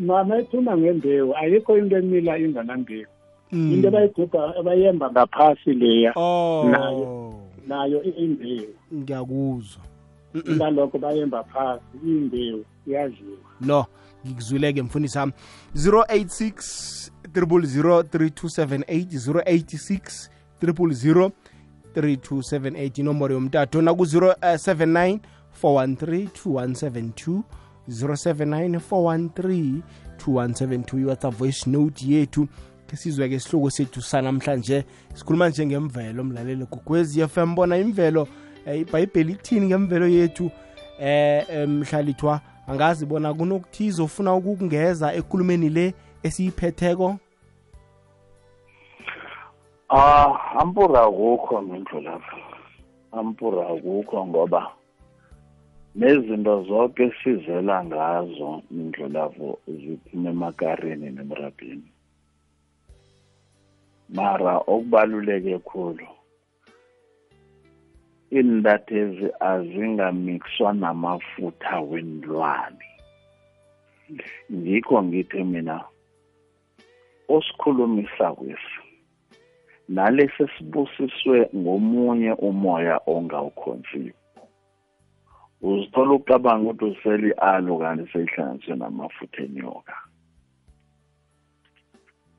mama 0.00 0.38
ekhuluma 0.38 0.76
ngembewu 0.76 1.36
ayikho 1.36 1.78
into 1.78 1.96
emila 1.96 2.38
inganambewu 2.38 3.06
Mm. 3.08 3.17
Into 3.52 3.88
abayigubha 3.88 4.56
abayemba 4.56 5.10
ngaphasi 5.10 5.72
leya 5.72 6.12
oh. 6.16 6.68
nayo 6.70 7.34
nayo 7.68 8.02
imbewu. 8.02 8.74
Ngiyakuzwa. 8.94 9.82
Ngalokho 10.50 10.98
bayemba 10.98 11.44
phasi 11.44 11.82
imbewu 12.04 12.64
iyadliwa. 12.86 13.38
No 13.60 13.86
ngikuzwileke 14.26 14.82
mfundisi 14.82 15.18
wami. 15.18 15.32
086 15.76 17.10
3278 17.32 18.68
086 19.16 20.28
000 20.62 21.30
3278 21.94 23.00
inomboro 23.00 23.34
yomtato 23.34 23.82
naku-079 23.82 25.18
413 25.62 26.28
2172 26.44 27.42
079 27.88 28.80
413 28.90 29.80
2172 30.26 31.00
iwhatsapp 31.00 31.34
voice 31.34 31.70
note 31.70 32.06
yethu 32.06 32.48
ke 32.90 32.96
sizwe-ke 32.96 33.34
isihloko 33.34 33.70
sethu 33.70 34.02
sanamhlanje 34.02 34.84
sikhuluma 35.14 35.48
njengemvelo 35.48 36.24
mlaleli 36.24 36.64
gugwezi 36.64 37.28
fm 37.28 37.54
bona 37.54 37.76
imvelo 37.76 38.28
eh, 38.66 38.80
ibhayibheli 38.80 39.32
ithini 39.32 39.66
ngemvelo 39.66 40.08
yethu 40.08 40.50
eh 41.00 41.68
mhlalithwa 41.68 42.40
angazi 42.66 43.06
bona 43.06 43.34
kunokuthiza 43.34 44.02
ofuna 44.02 44.34
ukungeza 44.34 45.14
ekulumeni 45.14 45.68
le 45.68 45.94
esiyiphetheko 46.22 47.18
Ah, 49.90 50.52
ampura 50.60 51.02
akukho 51.02 51.62
mindlu 51.62 52.00
lapha. 52.00 52.36
Ampura 53.12 53.68
akukho 53.68 54.26
ngoba 54.26 54.72
nezinto 55.94 56.64
zonke 56.64 57.12
sizela 57.24 57.84
ngazo 57.84 58.62
mindlu 58.70 59.08
lapho 59.08 59.58
ziphuma 59.66 60.30
emakareni 60.30 61.10
nemrabhini. 61.10 61.88
Mara 64.08 64.54
okubaluleke 64.58 65.58
khulu. 65.58 66.06
Indathezi 68.30 69.28
azingamixwa 69.40 70.72
namafutha 70.72 71.80
wendlwane. 71.80 72.88
Ngikho 74.52 75.02
ngithi 75.02 75.44
mina 75.44 75.84
osikhulumisa 77.28 78.32
kwesi 78.32 78.80
nalesi 79.88 80.44
sibusiswe 80.58 81.48
ngomunye 81.56 82.32
umoya 82.32 83.00
ongawukhonziyo 83.06 84.14
uzithola 85.62 86.12
ucabanga 86.12 86.70
ukuthi 86.70 86.84
useli 86.84 87.30
alo 87.32 87.78
kanti 87.78 88.12
seyihlanganiswe 88.12 88.74
namafutha 88.76 89.42
enyoka. 89.42 89.96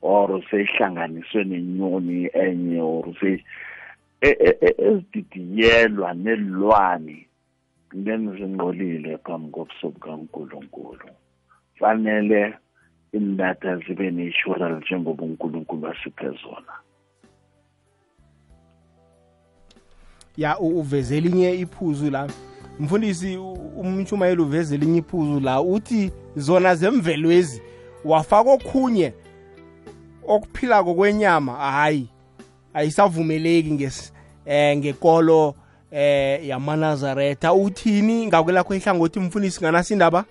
Or 0.01 0.43
seyihlanganiswe 0.51 1.43
nenyoni 1.43 2.29
enye 2.33 2.81
or 2.81 3.05
sey 3.19 3.37
ezididiyelwa 4.21 6.13
nelwane 6.13 7.25
ngeni 7.95 8.37
zingcolile 8.37 9.17
phambi 9.17 9.51
kobuso 9.51 9.89
bukankulunkulu 9.89 11.09
fanele 11.79 12.53
indatha 13.13 13.77
zibe 13.77 14.11
ne-natural 14.11 14.81
njengoba 14.81 15.23
unkulunkulu 15.23 15.87
asiphe 15.87 16.29
zona. 16.29 16.73
Ya 20.37 20.59
uveze 20.59 21.17
elinye 21.17 21.55
iphuzu 21.55 22.11
la. 22.11 22.29
Mfundisi 22.79 23.37
umshumayeli 23.77 24.41
uveze 24.41 24.75
elinye 24.75 24.97
iphuzu 24.97 25.39
la. 25.39 25.61
Uthi 25.61 26.11
zona 26.35 26.75
zemvelwezi 26.75 27.61
wafaka 28.05 28.51
okhunye 28.51 29.13
okuphilako 30.29 30.93
kwenyama 30.93 31.53
hayi 31.53 32.07
ayisavumeleki 32.73 33.71
nges 33.71 34.13
eh 34.45 34.77
ngekolo 34.77 35.55
eh 35.91 36.47
yamanazaretha. 36.47 37.53
Uthini 37.53 38.25
ngakwelakho 38.27 38.75
ihlangothi 38.75 39.19
mfundisi 39.19 39.61
nganasindaba 39.61 40.25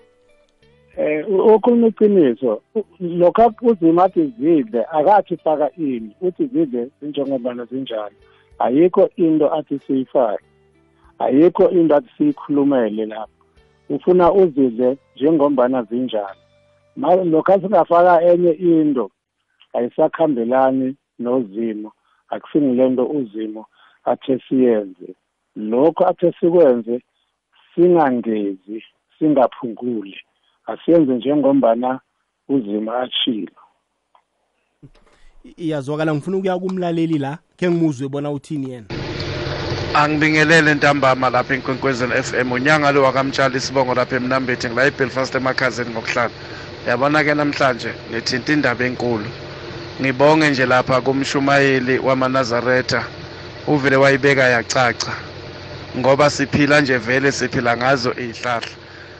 eh 0.97 1.25
ukhuluma 1.29 1.87
iqiniso 1.87 2.61
u- 2.75 2.85
lokho 2.99 3.53
uzima 3.61 4.03
athi 4.03 4.33
zidle 4.39 4.85
akathi 4.91 5.37
faka 5.37 5.69
ini 5.77 6.11
uthi 6.21 6.45
zidle 6.45 6.87
zinjengobana 7.01 7.65
zinjalo. 7.65 8.11
Ayikho 8.59 9.09
into 9.17 9.53
athi 9.53 9.79
siyifake 9.87 10.43
ayikho 11.19 11.69
into 11.69 11.95
athi 11.95 12.09
siyikhulumele 12.17 13.05
lapho. 13.05 13.31
Ufuna 13.89 14.31
uzidle 14.33 14.97
njengombana 15.15 15.83
zinjalo. 15.83 16.35
Ma- 16.95 17.15
lokho 17.15 17.53
asingafaka 17.53 18.21
enye 18.23 18.51
into 18.51 19.11
ayisakhambelani 19.73 20.95
nozimo 21.19 21.91
akusini 22.29 22.75
lento 22.75 23.05
uzimo 23.05 23.65
athe 24.05 24.39
siyenze. 24.49 25.15
Lokho 25.55 26.07
athe 26.07 26.33
sikwenze 26.39 27.01
singangezi 27.75 28.83
singaphunguli. 29.19 30.17
Asiyenze 30.67 31.13
njengombana 31.13 31.99
uzima 32.49 32.99
atshilo. 32.99 33.51
I- 35.45 35.53
iyazwakala 35.57 36.13
ngifuna 36.15 36.37
ukuya 36.37 36.59
kumlaleli 36.59 37.17
la 37.17 37.37
ke 37.57 37.69
ngimuzwe 37.71 38.07
bona 38.09 38.31
uthini 38.31 38.69
yena. 38.69 38.85
Angibingelele 39.93 40.73
ntambama 40.75 41.29
lapha 41.29 41.53
enkwenkwezeni 41.53 42.13
FM 42.23 42.51
unyanga 42.51 42.91
lo 42.91 43.03
wakamtshali 43.03 43.57
isibongo 43.57 43.93
lapha 43.95 44.15
emnambethi 44.15 44.67
ngila 44.67 44.85
eBelfast 44.85 45.35
emakhazeni 45.35 45.89
ngokuhlala. 45.89 46.31
Yabona 46.87 47.23
ke 47.23 47.33
namhlanje 47.33 47.93
ngithinta 48.11 48.53
indaba 48.53 48.85
enkulu. 48.85 49.25
Ngibonge 50.01 50.49
nje 50.49 50.65
lapha 50.65 51.01
kumshumayeli 51.01 51.99
wamanazaretha. 51.99 53.09
Uvele 53.67 53.95
wayibeka 53.95 54.43
yacaca. 54.43 55.13
Ngoba 55.97 56.29
siphila 56.29 56.81
nje 56.81 56.97
vele 56.97 57.31
siphila 57.31 57.77
ngazo 57.77 58.13
izihlahla 58.17 58.67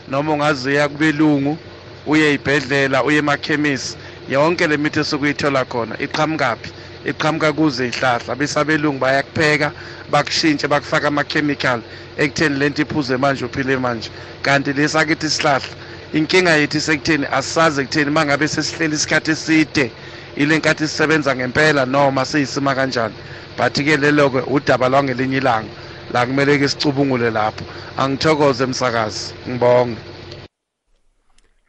noma 0.07 0.33
ungazuya 0.33 0.89
kubelungu 0.89 1.59
uye 2.05 2.33
ibhedlela 2.33 3.03
uye 3.03 3.17
emakhemisi 3.17 3.95
yonke 4.27 4.67
le 4.67 4.77
mithi 4.77 4.99
esukuyithola 4.99 5.65
khona 5.65 5.95
iqhamukaphi? 6.01 6.71
Iqhamuka 7.03 7.53
kuze 7.53 7.87
ihlahla 7.87 8.35
besabelungu 8.35 8.99
bayakupheka 8.99 9.73
bakushintshe 10.07 10.67
bakufaka 10.67 11.07
ama-chemical 11.07 11.83
ekutheni 12.17 12.55
le 12.59 12.69
nto 12.69 12.81
iphuze 12.81 13.17
manje 13.17 13.45
uphile 13.45 13.77
manje. 13.77 14.09
Kanti 14.41 14.73
lesakithi 14.73 15.25
isihlahla 15.25 15.75
inkinga 16.11 16.51
yethu 16.57 16.77
isekutheni 16.77 17.25
asisazi 17.31 17.81
ekutheni 17.81 18.09
uma 18.09 18.25
ngabe 18.25 18.47
sesihleli 18.47 18.95
isikhathi 18.95 19.31
eside 19.31 19.93
ile 20.39 20.57
nkathi 20.57 20.87
sisebenza 20.87 21.35
ngempela 21.35 21.85
noma 21.85 22.25
siyisima 22.25 22.75
kanjani. 22.75 23.13
But-ke 23.57 23.97
lelo-ke 23.97 24.41
udaba 24.51 24.89
lwangelinye 24.89 25.37
ilanga 25.37 25.69
la 26.13 26.25
kumele-ke 26.25 26.67
sicubungule 26.67 27.31
lapho. 27.31 27.65
Angithokoze 27.97 28.65
msakazi. 28.65 29.33
Ngibonge. 29.49 29.97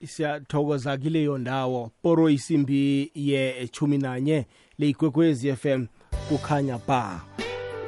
Siyathokoza 0.07 0.97
kileyo 0.97 1.39
ndawo. 1.39 1.91
Poro 2.03 2.31
isimbi 2.31 3.11
ye-chumi 3.15 3.99
nanye 3.99 4.47
leyigwekwezi 4.79 5.57
fm 5.57 5.87
kukhanya 6.29 6.79
ba. 6.89 7.21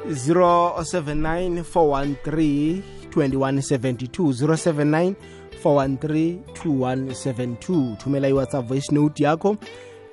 079 0.09 1.63
413 1.73 2.81
2172 3.15 5.13
079 5.63 7.95
thumela 7.97 8.27
iwhatsapp 8.27 8.67
voice 8.67 8.95
note 8.95 9.23
yakho. 9.23 9.57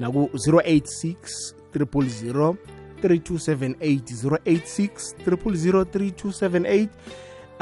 Naku-086 0.00 1.54
000 1.74 2.54
3278 3.02 4.00
086 4.44 5.14
000 5.26 5.84
3278 5.84 6.88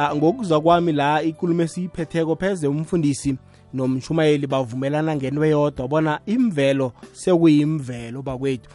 Ah, 0.00 0.14
ngokuzwa 0.16 0.60
kwami 0.60 0.92
la 0.92 1.22
ikulumo 1.22 1.62
esiyiphetheko 1.62 2.36
pheze 2.36 2.68
umfundisi 2.68 3.36
nomshumayeli 3.74 4.46
bavumelana 4.46 5.16
ngento 5.16 5.44
eyodwa 5.44 5.88
bona 5.88 6.20
imvelo 6.26 6.92
sekuyimvelo 7.12 8.22
bakwethu. 8.22 8.70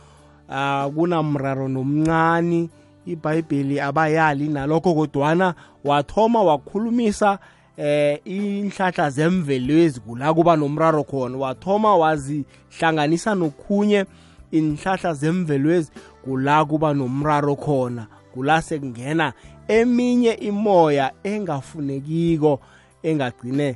Akunamraro 0.49 1.67
nomncane 1.67 2.69
ibhayibheli 3.05 3.79
abayali 3.79 4.47
nalokho 4.47 4.93
kodwana 4.93 5.55
wathoma 5.83 6.43
wakhulumisa 6.43 7.39
eh 7.77 8.19
inhlahla 8.25 9.09
zemvelwezi 9.09 9.99
kula 9.99 10.33
kuba 10.33 10.55
nomraro 10.55 11.03
khona. 11.03 11.37
Wathoma 11.37 11.95
wazihlanganisa 11.97 13.35
nokhunye 13.35 14.05
inhlahla 14.51 15.13
zemvelwezi 15.13 15.91
kula 16.23 16.65
kuba 16.65 16.93
nomraro 16.93 17.55
khona. 17.55 18.07
Kula 18.33 18.61
sekungena 18.61 19.33
eminye 19.67 20.31
imoya 20.33 21.11
engafunekiko 21.23 22.59
engagcine 23.03 23.75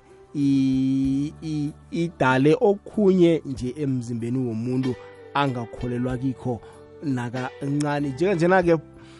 idale 1.91 2.57
okhunye 2.61 3.41
nje 3.45 3.73
emzimbeni 3.77 4.37
womuntu 4.37 4.95
angakholelwa 5.33 6.17
kikho 6.17 6.61
nakancane. 7.03 8.09
Njengenjena-ke 8.09 8.77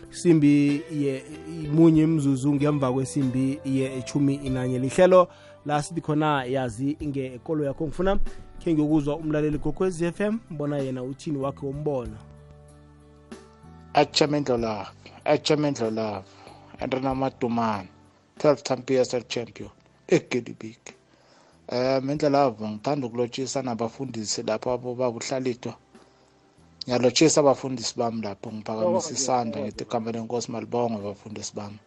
simbi 0.10 0.84
ye 0.92 1.24
munye 1.74 2.04
imzuzu 2.04 2.54
ngemva 2.54 2.94
kwesimbi 2.94 3.60
ye-echumi 3.66 4.36
inanye 4.36 4.80
lihlelo 4.80 5.28
la 5.66 5.84
sithi 5.84 6.02
khona 6.02 6.46
yazi 6.46 6.98
ngekolo 7.04 7.64
yakho 7.66 7.88
ngifuna 7.88 8.20
khe 8.60 8.74
ngiyokuzwa 8.74 9.18
umlaleli 9.18 9.58
gokwez 9.58 10.02
f 10.02 10.22
m 10.22 10.40
mbona 10.52 10.78
yena 10.78 11.04
uthini 11.04 11.38
wakhe 11.38 11.66
wombono? 11.66 12.18
Achamendlo 13.94 14.58
love 14.58 14.90
achamendlo 15.26 15.92
love 15.92 16.28
andrinamadumane 16.80 17.90
12 18.40 18.62
time 18.64 18.82
psl 18.82 19.24
champion 19.28 19.70
egedibig 20.08 20.78
um 21.72 22.10
indlela 22.10 22.44
avo 22.44 22.70
ngithanda 22.70 23.08
ukulotshisa 23.08 23.62
nabafundisi 23.62 24.44
lapho 24.44 24.72
abo 24.72 24.96
babuhlalithwa 24.96 25.74
ngiyalotshisa 26.88 27.40
abafundisi 27.44 27.94
bami 28.00 28.22
lapho 28.24 28.48
ngiphakamisa 28.52 29.12
isandla 29.12 29.58
ngithi 29.62 29.84
igama 29.84 30.12
lenkosi 30.12 30.48
malibonge 30.52 30.96
abafundisi 31.04 31.52
bami. 31.58 31.80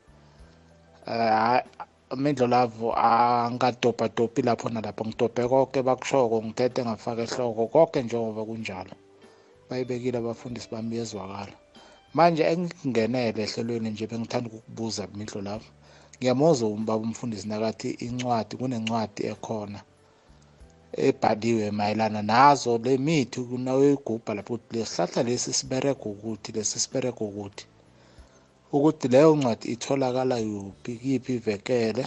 Um 1.09 2.19
imindlo 2.19 2.47
lavo 2.47 2.93
angadobhadobhi 2.93 4.43
lapho 4.43 4.69
nalapho. 4.69 5.03
Ngidobhe 5.09 5.49
konke 5.49 5.81
bakushoko 5.83 6.37
ngithethe 6.45 6.85
ngafaka 6.85 7.23
ehloko 7.23 7.67
konke 7.73 8.03
njengoba 8.03 8.45
kunjalo. 8.45 8.95
Bayibekile 9.69 10.19
abafundisi 10.19 10.69
bami 10.73 10.97
yezwakala. 10.97 11.57
Manje 12.15 12.43
engingenele 12.53 13.43
ehlelweni 13.43 13.91
nje 13.91 14.07
bengithanda 14.07 14.49
ukukubuza 14.51 15.09
imidlo 15.15 15.41
lavo 15.41 15.69
ngiyamuzwa 16.19 16.69
umbaba 16.69 17.03
umfundisi 17.09 17.49
nakathi 17.49 17.91
incwadi 18.05 18.57
kunencwadi 18.57 19.23
ekhona. 19.33 19.81
Ebhaliwe 20.93 21.71
mayelana 21.71 22.23
nazo 22.23 22.79
le 22.79 22.99
mithi 22.99 23.41
nawuyigubha 23.41 24.35
lapho 24.35 24.55
ukuthi 24.55 24.77
lesihlahla 24.77 25.23
lesi 25.23 25.53
siberega 25.53 26.05
ukuthi 26.05 26.53
lesi 26.53 26.79
siberega 26.79 27.21
ukuthi. 27.21 27.67
Ukuthi 28.73 29.09
leyo 29.09 29.37
ncwadi 29.37 29.69
itholakala 29.69 30.39
yuphi 30.39 30.93
kiphi 30.97 31.35
ivekele 31.35 32.07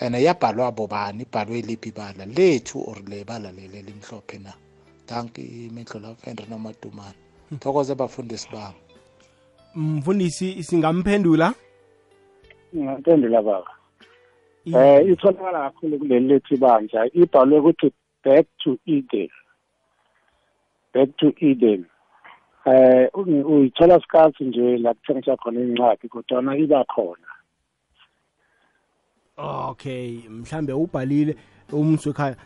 and 0.00 0.14
yabhalwa 0.14 0.72
bobani 0.72 1.22
ibhalwe 1.22 1.62
liphi 1.62 1.88
ibala 1.88 2.26
lethu 2.26 2.78
or 2.86 2.98
le 3.08 3.24
bala 3.24 3.52
lele 3.52 3.82
limhlophe 3.82 4.38
na. 4.38 4.52
Danki 5.06 5.70
lapho 5.74 6.24
henry 6.24 6.46
nomadumane. 6.48 7.18
Thokoze 7.60 7.92
abafundisi 7.92 8.48
bami. 8.52 8.76
Mfundisi 9.74 10.62
singamphendula? 10.62 11.54
Ngaphendula 12.76 13.42
baba. 13.42 13.77
Eh 14.74 15.08
itholakala 15.12 15.70
kakhulu 15.70 15.98
kuleli 15.98 16.28
lethu 16.28 16.54
ibanja 16.54 17.06
ibhalwe 17.12 17.58
ukuthi 17.58 17.92
back 18.24 18.46
to 18.58 18.78
eden. 18.86 19.30
Back 20.94 21.16
to 21.16 21.32
eden. 21.40 21.86
Eh 22.66 23.08
uyithola 23.14 24.00
sikhathi 24.00 24.44
nje 24.44 24.78
la 24.78 24.94
kuthengiswa 24.94 25.36
khona 25.36 25.60
incwadi 25.60 26.08
kodwa 26.08 26.56
iba 26.56 26.84
khona. 26.84 27.28
Okay 29.36 30.28
mhlambe 30.28 30.72
ubhalile 30.72 31.36
umswe 31.72 32.10
ekhaya 32.10 32.36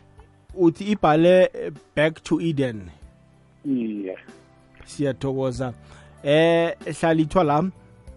uthi 0.55 0.85
ibhale 0.93 1.51
back 1.97 2.23
to 2.23 2.41
eden. 2.41 2.91
Yeah 3.65 4.19
siyathokoza. 4.93 5.73
Eh 6.25 6.75
ehlalithwa 6.87 7.45
la. 7.45 7.65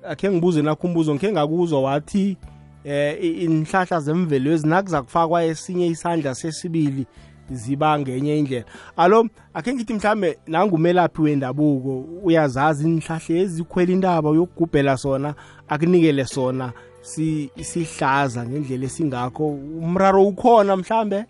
Akhe 0.04 0.32
ngibuze 0.32 0.62
nakho 0.62 0.88
umbuzo 0.88 1.15
ngike 1.15 1.32
ngakuzwa 1.32 1.82
wathi 1.82 2.38
eh 2.86 3.43
inhlahla 3.43 4.00
zemvelo 4.00 4.52
ezinakuza 4.52 5.02
kufakwa 5.02 5.43
esinye 5.43 5.88
isandla 5.88 6.36
sesibili 6.36 7.06
ziba 7.52 8.00
ngenye 8.00 8.39
indlela. 8.39 8.65
Alo 8.98 9.28
akhe 9.54 9.74
ngithi 9.74 9.93
mhlambe 9.93 10.38
nangumelaphi 10.48 11.21
wendabuko 11.21 12.06
uyazazi 12.24 12.88
inhlahla 12.88 13.36
ezikhwela 13.41 13.91
indaba 13.91 14.30
yokugubhela 14.30 14.98
sona 14.98 15.34
akunikele 15.67 16.26
sona 16.26 16.74
sihlaza 17.02 18.45
ngendlela 18.45 18.86
esingakho. 18.86 19.48
Umraro 19.86 20.28
ukhona 20.28 20.76
mhlambe? 20.76 21.26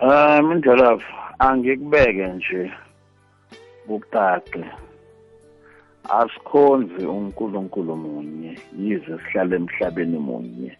Um 0.00 0.52
indlelafu 0.52 1.12
angikubeke 1.38 2.26
nje 2.26 2.72
bukade 3.86 4.64
asikhonzi 6.08 7.06
uNkulunkulu 7.06 7.96
munye 7.96 8.58
yize 8.78 9.18
sihlala 9.18 9.56
emhlabeni 9.56 10.18
munye. 10.18 10.78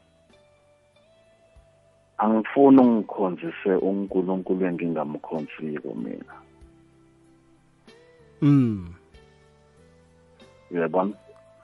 Angifuni 2.18 2.80
ungikhonzise 2.80 3.72
uNkulunkulu 3.88 4.66
engingamkhonziko 4.66 5.94
mina. 5.94 6.34
Mm 8.42 8.94
uyabona? 10.74 11.12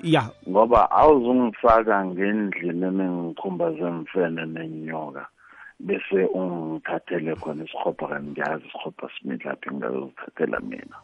Ya. 0.01 0.31
Ngoba 0.49 0.91
awuzungifaka 0.91 2.05
ngendlini 2.05 2.87
enengikhumba 2.87 3.73
zemfene 3.73 4.47
nenyoka 4.47 5.27
bese 5.81 6.25
ungithathele 6.39 7.35
khona 7.37 7.65
isikhopha 7.65 8.07
kanti 8.09 8.31
ngiyazi 8.31 8.65
isikhopha 8.67 9.07
similaphi 9.15 9.69
ngingazozithathela 9.71 10.61
mina. 10.61 10.97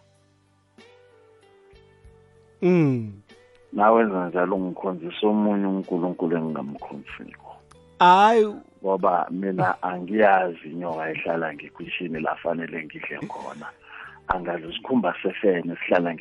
Mm. 2.67 3.13
Nawenza 3.73 4.29
njalo 4.29 4.59
ngikhonzisa 4.59 5.27
omunye 5.27 5.67
unkulunkulu 5.67 6.37
engingamkhonziko. 6.37 7.57
Hayi. 7.99 8.55
Ngoba 8.83 9.27
mina 9.31 9.83
angiyazi 9.83 10.69
inyoka 10.71 11.11
ehlala 11.11 11.53
la 12.21 12.37
fanele 12.37 12.85
ngidle 12.85 13.19
khona. 13.29 13.67
Angazi 14.29 14.69
isikhumba 14.69 15.15
sefene 15.23 15.77
sihlala 15.77 16.17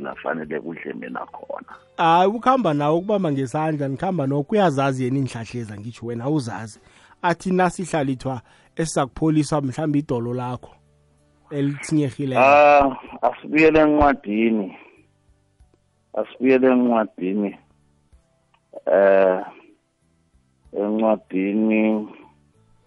la 0.00 0.14
fanele 0.14 0.60
kudle 0.60 0.92
mina 0.92 1.26
khona. 1.26 1.72
Hayi 1.96 2.28
ukuhamba 2.28 2.74
nawo 2.74 2.98
ukubamba 2.98 3.32
ngesandla 3.32 3.88
nikuhamba 3.88 4.26
no 4.26 4.42
kuyazazi 4.42 5.04
yena 5.04 5.18
inhlahleza 5.18 5.78
ngitsho 5.78 6.06
wena 6.06 6.24
awuzazi. 6.24 6.80
Athi 7.22 7.50
nasihlalithwa 7.50 8.40
esizakupholisa 8.76 9.60
mhlawumbe 9.60 9.98
idolo 9.98 10.34
lakho 10.34 10.70
elithinyehileyo 11.50 12.40
ah 12.40 12.96
asibuyele 13.22 13.80
encwadini 13.80 14.76
asibuyele 16.14 16.66
encwadini 16.72 17.58
eh 18.86 19.40
encwadini 20.72 22.08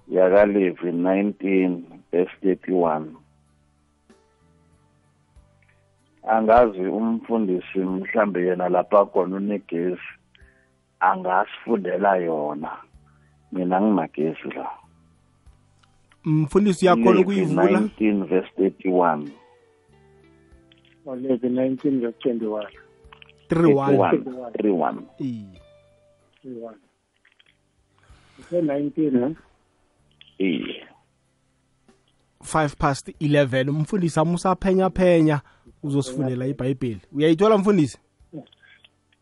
yakalevi 0.07 0.91
19 0.91 1.81
verse 2.11 2.35
31 2.43 3.05
angazi 6.27 6.79
umfundisi 6.79 7.79
mhlambe 7.79 8.45
yena 8.45 8.69
lapha 8.69 9.05
khona 9.05 9.35
unegesi 9.35 10.01
angasifundela 10.99 12.15
yona. 12.15 12.71
Mina 13.51 13.81
nginagesi 13.81 14.49
la. 14.55 14.69
Mfundisi 16.25 16.85
uyakhona 16.85 17.19
ukuyivula? 17.19 17.79
19 17.79 18.25
verse 18.25 18.51
31 18.57 19.27
Levi 21.05 21.49
19 21.49 21.99
verse 21.99 22.29
21 22.29 22.82
31 23.53 24.17
31 24.51 24.95
Iye. 25.19 25.61
31 26.45 26.73
Ise 28.39 28.61
19 28.61 29.35
eh 30.39 30.47
iye 30.47 30.85
5 32.41 32.75
past 32.77 33.09
11 33.21 33.69
umfundisi 33.69 34.19
ami 34.19 34.33
usaphenya 34.35 34.89
phenya 34.89 35.41
uzosifundela 35.83 36.47
ibhayibheli. 36.47 37.01
Uyayithola 37.13 37.57
mfundisi? 37.57 37.97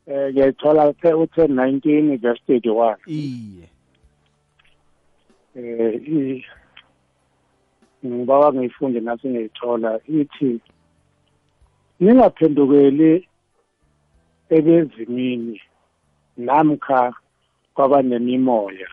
Eh 0.07 0.33
ngiyathola 0.33 0.87
uthe 0.89 1.13
uthe 1.13 1.41
19 1.47 2.17
verse 2.17 2.41
31 2.47 2.97
iye. 3.07 3.69
Eh 5.55 6.01
i- 6.07 6.45
ngibawa 8.05 8.53
ngiyifunde 8.53 8.99
nasi 8.99 9.27
ngiyithola 9.29 9.99
ithi 10.07 10.59
ningaphendukeli 11.99 13.27
ebezimini 14.55 15.61
namkha 16.37 17.13
kwaba 17.73 18.01
nemimoya 18.01 18.87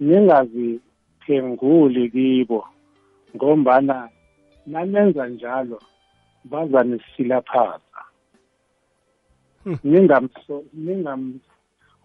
ningazithenguli 0.00 2.10
kibo 2.10 2.68
ngombana 3.36 4.08
namenza 4.66 5.28
njalo 5.28 5.78
bazanissilaphaza 6.44 7.78
Hmm. 9.64 9.78
ningamso 9.84 10.64
ningam 10.74 11.38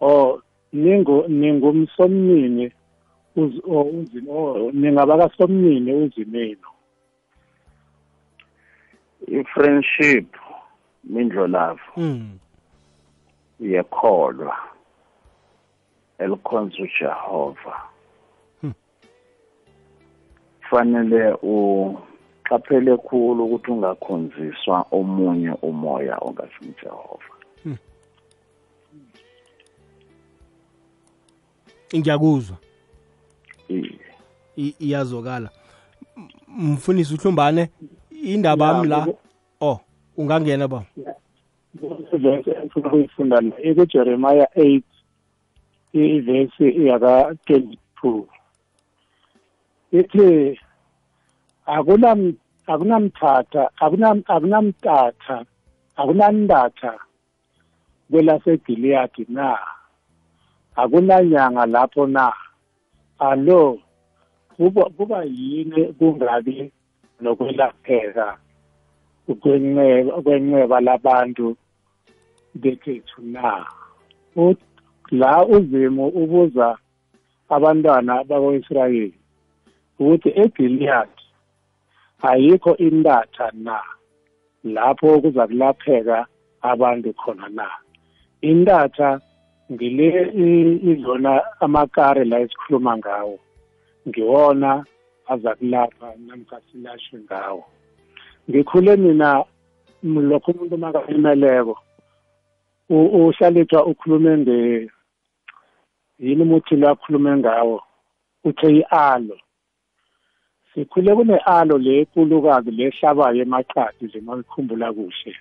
oh 0.00 0.42
ningo 0.72 1.26
ningumsomnini 1.28 2.70
uz- 3.36 3.62
o- 3.66 3.90
uzim- 3.98 4.30
o- 4.30 4.70
ningabakasomnini 4.72 5.92
uzimenu 5.92 6.68
i-friendship 9.26 10.26
mindlolavu 11.04 11.80
mm. 11.96 12.38
Iyekholwa 13.60 14.56
elikhonza 16.18 16.76
uJehova. 16.82 17.74
Hmm. 18.60 18.72
fanele 20.70 21.32
uqaphele 21.42 22.96
khulu 22.96 23.44
ukuthi 23.44 23.70
ungakhonziswa 23.70 24.86
omunye 24.90 25.52
umoya 25.62 26.18
ongasi 26.18 26.54
uJehova 26.60 27.34
ngiyakuzwa. 31.96 32.56
Iye. 33.68 33.98
I- 34.56 34.74
iyazwakala. 34.78 35.50
M- 36.16 36.72
mfundisi 36.72 37.14
uhlumbane 37.14 37.70
indaba 38.22 38.66
yami 38.66 38.88
la 38.88 39.06
oh 39.60 39.80
ungangena 40.16 40.68
ba? 40.68 40.84
Ivesi 41.74 42.50
engifuna 42.50 42.88
ukuyifunda 42.88 43.40
la 43.40 43.62
ikujeremaya 43.62 44.46
8 44.56 44.82
ivesi 45.92 46.86
yaka-22 46.86 48.24
ithi 49.92 50.60
akunam 51.66 52.20
akunamthatha 52.66 53.70
akunam 53.80 54.22
akunamtatha 54.26 55.36
akunandatha 55.96 56.92
kwelasegiliyadi 58.10 59.26
na? 59.28 59.58
Akunanyanga 60.76 61.66
lapho 61.66 62.06
na? 62.06 62.32
Alo 63.18 63.80
kuba 64.56 64.84
kuba 64.84 65.24
yini 65.24 65.92
kungabi 65.92 66.72
nokwelapheka? 67.20 68.38
Kwenxeba 69.34 70.22
kwenxeba 70.22 70.80
labantu 70.80 71.56
bekhethu 72.54 73.22
na? 73.22 73.66
Ut- 74.36 74.66
la 75.10 75.46
uzimo 75.46 76.08
ubuza 76.08 76.78
abantwana 77.48 78.24
bako-israyeli 78.24 79.14
ukuthi 79.98 80.28
egiliyadi 80.42 81.22
ayikho 82.22 82.76
indatha 82.76 83.50
na? 83.54 83.80
Lapho 84.64 85.20
kuza 85.20 85.46
kulapheka 85.46 86.26
abantu 86.62 87.12
khona 87.14 87.48
na? 87.48 87.68
Indatha 88.40 89.20
ngile 89.72 90.08
i- 90.34 90.80
izona 90.90 91.42
amakare 91.60 92.24
la 92.24 92.40
esikhuluma 92.40 92.96
ngawo 92.98 93.38
ngiwona 94.08 94.84
aza 95.28 95.54
kulapha 95.54 96.12
namkha 96.26 96.60
silashwe 96.72 97.20
ngawo. 97.20 97.64
Ngikhule 98.50 98.96
mina 98.96 99.44
lokho 100.02 100.52
umuntu 100.52 100.78
makalimeleko 100.78 101.78
u- 102.88 103.10
uhlalithwa 103.26 103.86
ukhulume 103.86 104.38
nge 104.38 104.90
yini 106.18 106.42
umuthi 106.42 106.76
lo 106.76 106.88
akhulume 106.90 107.36
ngawo? 107.36 107.82
Uthe 108.44 108.68
i-alo. 108.80 109.36
Sikhule 110.74 111.14
kune-alo 111.14 111.78
le 111.78 112.00
ekulukazi 112.00 112.70
le 112.70 112.84
ehlabayo 112.88 113.42
emaqadi 113.42 114.06
le 114.12 114.20
malikhumbula 114.20 114.92
kuhle. 114.92 115.32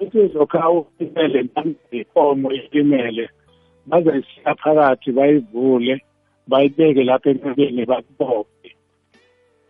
Uthi 0.00 0.28
zokha 0.28 0.70
ulimele 0.70 1.48
ikomo 1.90 2.52
ilimele 2.52 3.30
bazayisiya 3.86 4.54
phakathi 4.54 5.12
bayivule 5.12 5.94
bayibeke 6.48 7.04
lapha 7.04 7.30
enqebeni 7.30 7.84
bakubophe. 7.86 8.55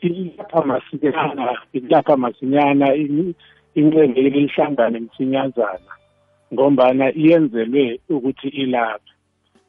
Ilapha 0.01 0.63
masinyana 0.63 1.59
ilapha 1.73 2.17
masinyana 2.17 2.95
in- 2.95 3.35
inxebe 3.75 4.21
lihlangane 4.31 5.01
msinyazana 5.01 5.93
ngombana 6.55 7.13
iyenzelwe 7.15 8.01
ukuthi 8.09 8.49
ilaphe. 8.49 9.11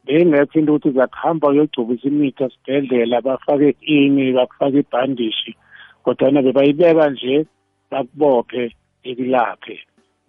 Beyingekho 0.04 0.58
into 0.58 0.74
ukuthi 0.74 0.90
zakuhamba 0.96 1.48
uyogcubisa 1.48 2.08
imithi 2.08 2.44
esibhedlela 2.44 3.20
bafake 3.20 3.76
ini 3.80 4.32
bakufake 4.32 4.78
ibhandishi 4.78 5.56
kodwana 6.04 6.42
bebayibeka 6.42 7.10
nje 7.10 7.46
bakubophe 7.90 8.72
ikulaphe. 9.02 9.80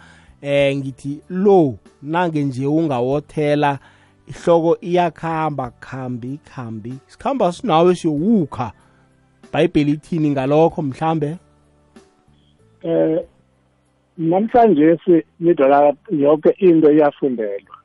Eh 0.45 0.77
ngithi 0.77 1.21
lo 1.29 1.79
nange 2.03 2.45
nje 2.45 2.67
ungawothela 2.67 3.79
ihloko 4.29 4.77
iyakhamba 4.81 5.71
khambi 5.81 6.39
khambi. 6.45 6.93
Sikhamba 7.07 7.53
sinawe 7.53 7.95
siyowukha 7.95 8.73
bhayibheli 9.53 9.93
ithini 9.93 10.31
ngalokho 10.31 10.83
mhlambe? 10.83 11.37
Eh 12.83 13.25
namhlanje 14.19 15.25
midala 15.41 15.97
yonke 16.11 16.51
into 16.59 16.93
iyafundelwa. 16.93 17.77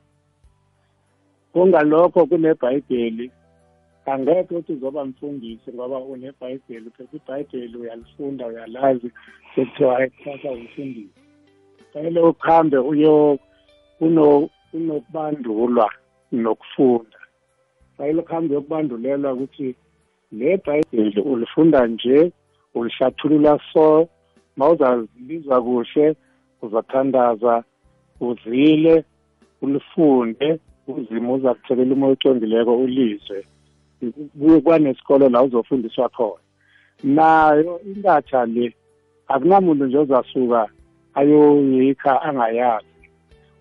Kungalokho 1.52 2.26
kunebhayibheli 2.26 3.30
angekho 4.06 4.40
ukuthi 4.40 4.72
uzoba 4.72 5.04
mfundisi 5.04 5.72
ngoba 5.74 5.98
unebhayibheli 5.98 6.90
phela 6.90 7.08
ibhayibheli 7.12 7.76
uyalifunda 7.76 8.46
uyalazi 8.46 9.10
sekuthiwa 9.54 10.08
kusasa 10.08 10.50
umfundisi. 10.50 11.29
Fanele 11.92 12.20
ukhambe 12.20 12.78
uyo 12.78 13.38
kuno 13.98 14.48
kunokubandulwa 14.70 15.90
nokufunda. 16.32 17.18
Fanele 17.96 18.20
ukuhambe 18.20 18.54
uyokubandulelwa 18.54 19.32
ukuthi 19.32 19.74
le 20.32 20.56
bhayibheli 20.56 21.20
ulifunda 21.20 21.86
nje 21.86 22.32
ulihlathulula 22.74 23.58
so 23.72 24.08
mawuzalizwa 24.56 25.62
kuhle 25.62 26.16
uzathandaza 26.62 27.64
uzile 28.20 29.04
ulifunde 29.62 30.58
uzima 30.86 31.32
uza 31.32 31.54
kuthelela 31.54 31.94
umoya 31.94 32.12
oqondileko 32.12 32.76
ulizwe. 32.76 33.44
Kuye 34.38 34.60
kwanesikolo 34.60 35.28
la 35.28 35.42
uzofundiswa 35.42 36.08
khona. 36.08 36.40
Nayo 37.04 37.80
intatha 37.86 38.46
le 38.46 38.74
akunamuntu 39.28 39.84
nje 39.86 39.98
ozasuka 39.98 40.68
ayoyikha 41.14 42.22
angayazi. 42.22 42.86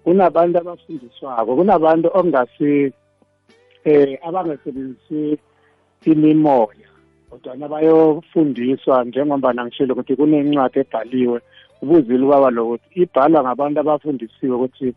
Kunabantu 0.03 0.57
abafundiswako 0.57 1.55
kunabantu 1.55 2.07
okungasi 2.07 2.93
eh 3.85 4.19
abangasebenzisi 4.27 5.37
imimoya 6.05 6.89
kodwa 7.29 7.67
bayofundiswa 7.69 9.03
njengoba 9.03 9.53
nangishilo 9.53 9.93
ukuthi 9.93 10.15
kunencwadi 10.15 10.79
ebhaliwe 10.79 11.39
ubuzile 11.81 12.23
ubaba 12.25 12.49
lokuthi 12.49 12.87
ibhalwa 13.03 13.43
ngabantu 13.43 13.77
abafundisiwe 13.79 14.55
ukuthi 14.55 14.89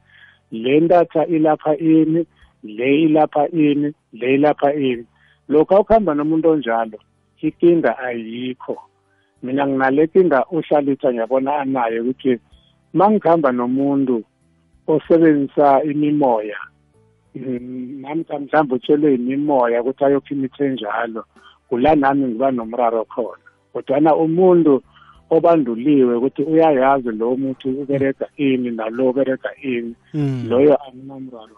le 0.63 0.81
ntatha 0.81 1.27
ilapha 1.27 1.77
ini 1.77 2.21
le 2.63 2.89
ilapha 3.05 3.49
ini 3.49 3.89
le 4.13 4.35
ilapha 4.35 4.75
ini. 4.75 5.05
Lokhu 5.49 5.75
awukuhamba 5.75 6.15
nomuntu 6.15 6.49
onjalo 6.51 6.99
inkinga 7.43 7.99
ayikho. 7.99 8.77
Mina 9.43 9.67
nginale 9.67 10.05
nkinga 10.07 10.47
uhlalitha 10.47 11.13
ngiyabona 11.13 11.57
anayo 11.59 12.03
ukuthi 12.03 12.39
uma 12.95 13.11
ngihamba 13.11 13.53
nomuntu 13.53 14.25
osebenzisa 14.87 15.83
imimoya 15.83 16.59
namkha 17.35 18.39
mhlawumbe 18.39 18.75
utshelwe 18.75 19.15
imimoya 19.15 19.83
ukuthi 19.83 20.05
ayokho 20.05 20.35
imithi 20.35 20.63
enjalo 20.65 21.25
kula 21.69 21.95
nami 21.95 22.27
ngiba 22.29 22.51
nomraro 22.51 23.05
khona. 23.05 23.49
Kodwana 23.73 24.17
umuntu 24.17 24.83
obanduliwe 25.31 26.17
ukuthi 26.17 26.43
uyayazi 26.43 27.11
lo 27.11 27.37
muntu 27.37 27.69
uberega 27.83 28.27
ini 28.37 28.71
nalo 28.71 29.11
uberega 29.11 29.51
ini 29.63 29.95
Mm. 30.15 30.47
loyo 30.49 30.77
anginamraro 30.85 31.57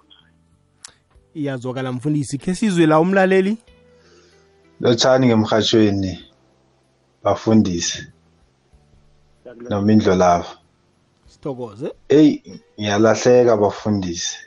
iyazwakala 1.35 1.93
mfundisi. 1.93 2.39
Khe 2.39 2.55
sizwe 2.55 2.87
la 2.87 3.01
umlaleli? 3.01 3.59
Lotshani 4.80 5.26
ngemhatshweni 5.26 6.18
bafundisi 7.24 7.98
ngiyakulalela 9.40 9.70
nomindlo 9.70 10.14
lava 10.22 10.52
sithokoze. 11.32 11.88
Eyi 12.08 12.60
ngiyalahleka 12.78 13.56
bafundisi. 13.56 14.38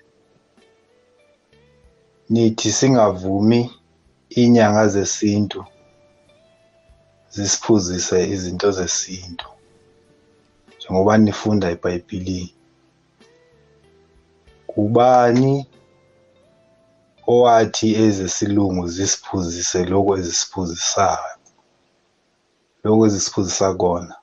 Nithi 2.29 2.71
singavumi 2.71 3.59
inyanga 4.41 4.87
zesintu 4.87 5.65
zisiphuzise 7.33 8.17
izinto 8.33 8.71
zesintu. 8.77 9.47
Njengoba 10.77 11.17
nifunda 11.17 11.67
eBhayibhelini 11.75 12.53
kubani 14.67 15.53
owathi 17.33 17.87
ezesilungu 18.05 18.83
zisiphuzise 18.95 19.79
lokho 19.91 20.11
ezisiphuzisayo? 20.19 21.36
Lokho 22.83 23.05
ezisiphuzisa 23.07 23.73
kona 23.73 24.15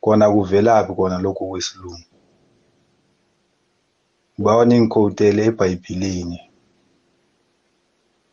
kona 0.00 0.30
kuvelaphi 0.30 0.92
kona 0.98 1.18
lokhu 1.18 1.48
kwesilungu? 1.50 2.08
Ngibawa 4.34 4.64
ningikhowutele 4.64 5.40
eBhayibhelini 5.48 6.40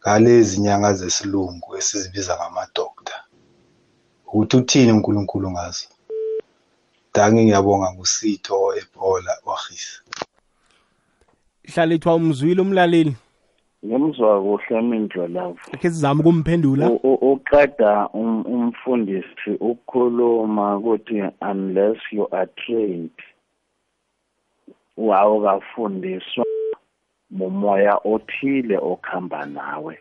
ngalezi 0.02 0.62
nyanga 0.62 0.94
zesilungu 0.94 1.68
esizibiza 1.78 2.34
ngama-doctor. 2.36 3.20
Ukuthi 4.28 4.58
uthini 4.58 4.92
uNkulunkulu 4.92 5.52
ngazo 5.52 5.88
dange 7.14 7.44
ngiyabonga 7.44 7.94
ngusitho 7.94 8.76
ephola 8.80 9.34
wahisa 9.46 10.02
hlalithwa 11.74 12.16
umzwile 12.16 12.62
umlaleli. 12.62 13.16
Ngimzwa 13.86 14.42
kuhle 14.42 14.82
mindlo 14.82 15.28
lavo. 15.28 15.58
Akhe 15.74 15.90
sizame 15.90 16.20
ukumphendula? 16.22 16.90
U- 16.90 17.00
u- 17.04 17.32
uqeda 17.34 18.10
um- 18.14 18.46
umfundisi 18.46 19.52
ukukhuluma 19.60 20.78
ukuthi 20.78 21.24
unless 21.42 21.98
you 22.12 22.28
are 22.32 22.48
trained 22.56 23.12
awukafundiswa 24.98 26.46
mumoya 27.32 28.00
othile 28.04 28.78
okhamba 28.78 29.46
nawe 29.46 30.00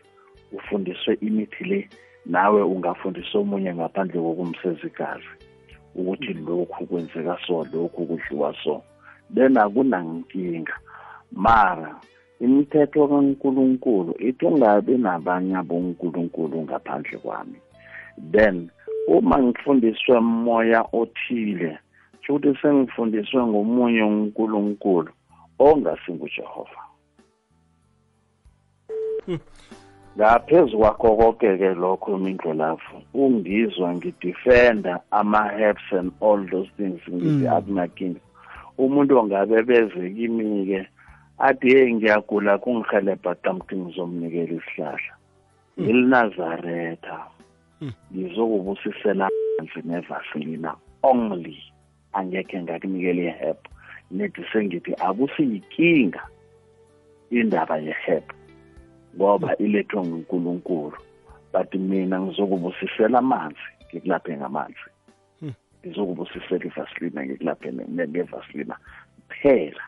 ufundiswe 0.51 1.17
imithi 1.21 1.63
le 1.63 1.89
nawe 2.25 2.61
ungafundisa 2.63 3.37
omunye 3.39 3.73
ngaphandle 3.75 4.21
kokumseza 4.21 4.87
igazi 4.87 5.31
ukuthi 5.95 6.33
lokhu 6.33 6.85
kwenzeka 6.85 7.37
so 7.47 7.65
lokhu 7.73 8.05
kudliwa 8.05 8.55
so. 8.63 8.83
Then 9.33 9.57
akunankinga 9.57 10.73
mara 11.31 11.95
imithetho 12.39 13.07
kaNkuluNkulu 13.07 14.15
ithi 14.19 14.45
ungabi 14.45 14.97
nabanye 14.97 15.55
abonkulunkulu 15.55 16.61
ngaphandle 16.61 17.17
kwami. 17.17 17.57
Then 18.31 18.69
uma 19.07 19.37
ngifundiswe 19.43 20.19
moya 20.19 20.85
othile 20.93 21.77
futhi 22.25 22.55
sengifundiswe 22.61 23.43
ngomunye 23.43 24.03
uNkulunkulu 24.03 25.11
ongasinguJehova. 25.59 26.81
Ngaphezu 30.17 30.77
kwakho 30.77 31.15
konke-ke 31.15 31.73
lokho 31.73 32.17
mindlolavu 32.17 32.97
ungizwa 33.13 33.95
ngidefenda 33.95 34.99
ama-herbs 35.11 35.91
and 35.91 36.11
all 36.21 36.49
those 36.49 36.69
things 36.77 37.01
ngithi 37.09 37.47
Mm. 37.47 37.53
akunakinga 37.57 38.19
umuntu 38.77 39.17
ongabe 39.17 39.63
beze 39.63 40.09
kimi-ke 40.09 40.87
athi 41.37 41.67
hey 41.69 41.93
ngiyagula 41.93 42.57
kungihelebha 42.57 43.35
tamti 43.35 43.75
ngizomnikela 43.75 44.53
isihlahla 44.55 45.13
ilinazaretha 45.77 47.17
ngizokubusisela 48.13 49.29
amanzi 49.29 49.79
nevasilina 49.83 50.75
only 51.03 51.57
angekhe 52.13 52.63
ngakunikela 52.63 53.21
iheb 53.31 53.59
nethi 54.11 54.41
sengithi 54.51 54.93
akusiyinkinga 55.07 56.23
indaba 57.29 57.77
yeheb 57.77 58.23
ngoba 59.15 59.57
ilethwe 59.57 60.01
ngunkulunkulu 60.07 60.97
but 61.53 61.75
mina 61.75 62.19
ngizokubusisela 62.21 63.19
amanzi 63.19 63.67
ngikulaphe 63.87 64.37
ngamanzi 64.37 64.87
ngizokubusisela 65.79 66.65
ivasilina 66.65 67.25
ngikulaphe 67.25 67.71
ne- 67.71 67.87
ne- 67.87 68.07
ngevasilina 68.07 68.75
kuphela 69.27 69.83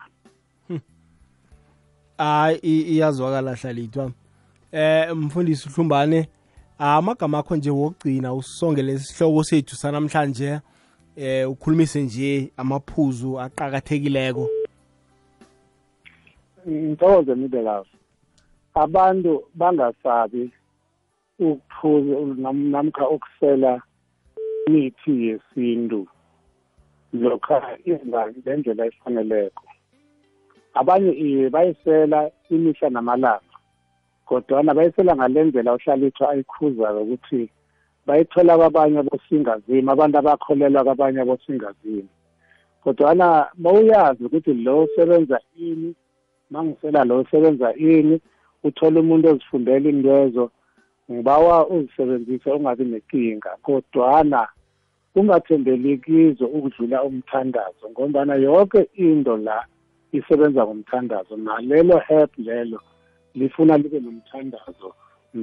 hayi 2.17 2.59
i- 2.61 2.81
iyazwakala 2.95 3.55
hlalithwa 3.55 4.11
eh 4.71 5.15
mfundisi 5.15 5.69
uhlumbane 5.69 6.29
amagama 6.79 7.37
akho 7.39 7.55
nje 7.55 7.69
wokugcina 7.69 8.33
usongele 8.33 8.93
isihloko 8.93 9.43
sethu 9.43 9.75
sanamhlanje 9.75 10.59
eh 11.15 11.49
ukhulumise 11.51 12.01
nje 12.03 12.51
amaphuzu 12.57 13.39
aqhakathekileko 13.39 14.49
ngithokoze 16.67 17.35
midelazo 17.35 17.89
abantu 18.73 19.43
bangasabi 19.55 20.51
ukuphuza 21.39 22.15
nam- 22.41 22.69
namkha 22.71 23.09
ukusela 23.09 23.81
imithi 24.67 25.27
yesintu 25.27 26.07
lokha 27.13 27.77
inga 27.85 28.27
ngendlela 28.37 28.85
efaneleko. 28.85 29.63
Abanye 30.81 31.11
iye 31.25 31.49
bayisela 31.49 32.19
imihla 32.49 32.89
namalanga 32.89 33.55
kodwana 34.27 34.73
bayisela 34.77 35.15
ngale 35.15 35.43
ndlela 35.43 35.73
uhlalithwa 35.73 36.29
ayikhuzayo 36.31 37.01
ukuthi 37.01 37.41
bayithola 38.07 38.57
kwabanye 38.59 38.97
abosingazima 38.99 39.91
abantu 39.91 40.15
abakholelwa 40.17 40.83
kwabanye 40.83 41.19
abosingazima 41.21 42.11
kodwana 42.83 43.25
bawuyazi 43.63 44.21
ukuthi 44.23 44.53
lo 44.53 44.83
usebenza 44.83 45.37
ini 45.67 45.89
mangisela 46.51 47.03
lo 47.03 47.19
usebenza 47.19 47.73
ini 47.75 48.15
uthole 48.63 48.99
umuntu 48.99 49.29
ozifundela 49.29 49.89
intwezo 49.89 50.51
ngibawa 51.11 51.67
uzisebenzise 51.67 52.51
ungabi 52.51 52.85
nenkinga 52.85 53.51
kodwana 53.65 54.47
ungathembeli 55.15 55.97
kizo 55.97 56.45
ukudlula 56.45 57.03
umthandazo 57.03 57.85
ngombana 57.91 58.35
yonke 58.35 58.89
into 58.95 59.37
la 59.37 59.65
isebenza 60.17 60.65
ngomthandazo. 60.65 61.37
Nalelo 61.37 61.99
help 61.99 62.37
lelo 62.37 62.81
lifuna 63.35 63.77
libe 63.77 63.99
nomthandazo. 63.99 64.93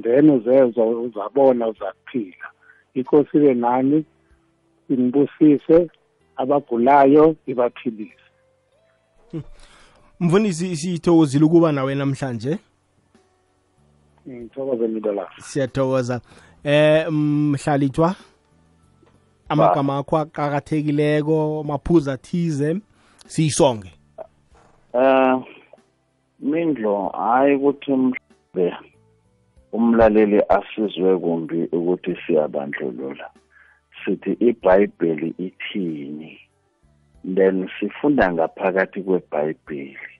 Then 0.01 0.29
uzezwa 0.29 0.87
uzabona 0.87 1.67
uzakuphila. 1.67 2.47
Inkosi-ke 2.93 3.53
nani 3.53 4.05
inibusise 4.89 5.89
abagulayo 6.35 7.35
ibaphilise. 7.45 8.25
Mfundisi 10.19 10.75
sithokozile 10.75 11.45
ukuba 11.45 11.71
nawe 11.71 11.95
namhlanje? 11.95 12.57
Ngithokoze 14.27 14.87
midolaf 14.87 15.39
siyathokoza. 15.39 16.21
Eh 16.63 17.11
mhlalithwa 17.11 18.15
amagama 19.49 19.97
akho 19.97 20.17
aqhakathekileko 20.17 21.59
amaphuzu 21.59 22.11
athize 22.11 22.81
siyisonge. 23.27 23.91
Eh 24.95 25.35
mindlo 26.39 27.09
hayi 27.09 27.55
ukuthi 27.55 27.91
mhlambe 27.91 28.67
umlaleli 29.71 30.39
asizwe 30.57 31.17
kumbi 31.17 31.59
ukuthi 31.77 32.15
siyabandlulula. 32.25 33.27
Sithi 33.99 34.31
ibhayibheli 34.39 35.29
ithini? 35.37 36.39
Then 37.35 37.69
sifunda 37.79 38.33
ngaphakathi 38.33 39.01
kwebhayibheli. 39.01 40.13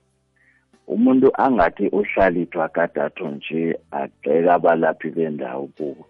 Umuntu 0.88 1.28
angathi 1.44 1.88
uhlalithwa 1.88 2.68
kadatho 2.70 3.28
nje 3.28 3.80
agxeka 3.92 4.54
abalaphi 4.54 5.10
bendawo 5.10 5.68
kubo. 5.78 6.06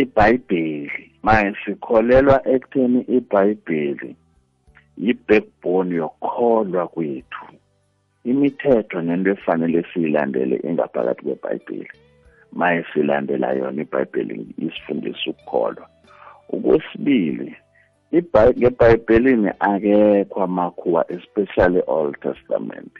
Ibhayibheli 0.00 1.10
manje 1.22 1.58
sikholelwa 1.64 2.36
ekutheni 2.54 3.00
ibhayibheli 3.16 4.16
yi-backbone 4.96 5.94
yokukholwa 5.96 6.88
kwethu. 6.88 7.44
Imithetho 8.24 9.02
nento 9.02 9.30
efanele 9.30 9.84
siyilandele 9.94 10.56
ingaphakathi 10.64 11.22
kwebhayibheli. 11.22 11.90
Maye 12.52 12.84
silandela 12.92 13.52
yona 13.52 13.82
ibhayibheli 13.82 14.46
isifundisa 14.58 15.30
ukukholwa. 15.30 15.88
Okwesibili 16.52 17.56
ngebhayibhelini 18.58 19.50
akekho 19.60 20.42
amakhuwa 20.42 21.12
especially 21.12 21.82
old 21.86 22.20
testament. 22.20 22.92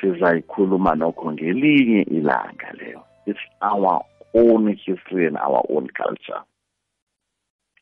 Sizayikhuluma 0.00 0.94
nokho 0.94 1.32
ngelinye 1.32 2.02
ilanga 2.02 2.72
leyo. 2.78 3.00
It's 3.26 3.40
our 3.60 4.00
own 4.34 4.76
history 4.76 5.26
and 5.26 5.36
our 5.36 5.62
own 5.68 5.88
culture 5.88 6.42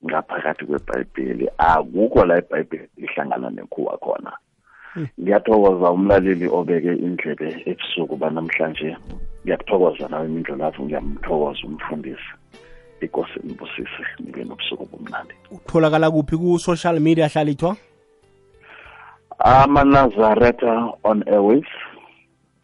ngaphakathi 0.05 0.65
kwebhayibheli. 0.67 1.49
Akukho 1.59 2.25
la 2.25 2.39
ibhayibheli 2.39 2.89
ihlangana 2.97 3.51
nekhuwa 3.51 3.99
khona. 3.99 4.33
Ngiyathokoza 5.21 5.91
umlaleli 5.91 6.49
obeke 6.49 6.93
indlebe 6.95 7.63
ebusuku 7.71 8.17
banamhlanje. 8.17 8.97
Ngiyakuthokoza 9.45 10.09
nawe 10.09 10.27
imindlo 10.27 10.57
lapho 10.57 10.83
ngiyamthokoza 10.83 11.63
umfundisi. 11.67 12.31
Ikosi 13.01 13.41
nibusise 13.45 14.05
nibe 14.19 14.45
nobusuku 14.45 14.87
bomnandi 14.87 15.35
utholakala 15.51 16.11
kuphi 16.11 16.37
ku-social 16.37 17.01
media 17.01 17.29
hlalithwa 17.29 17.77
amanazareta 19.39 20.93
on 21.05 21.25
airways 21.27 21.71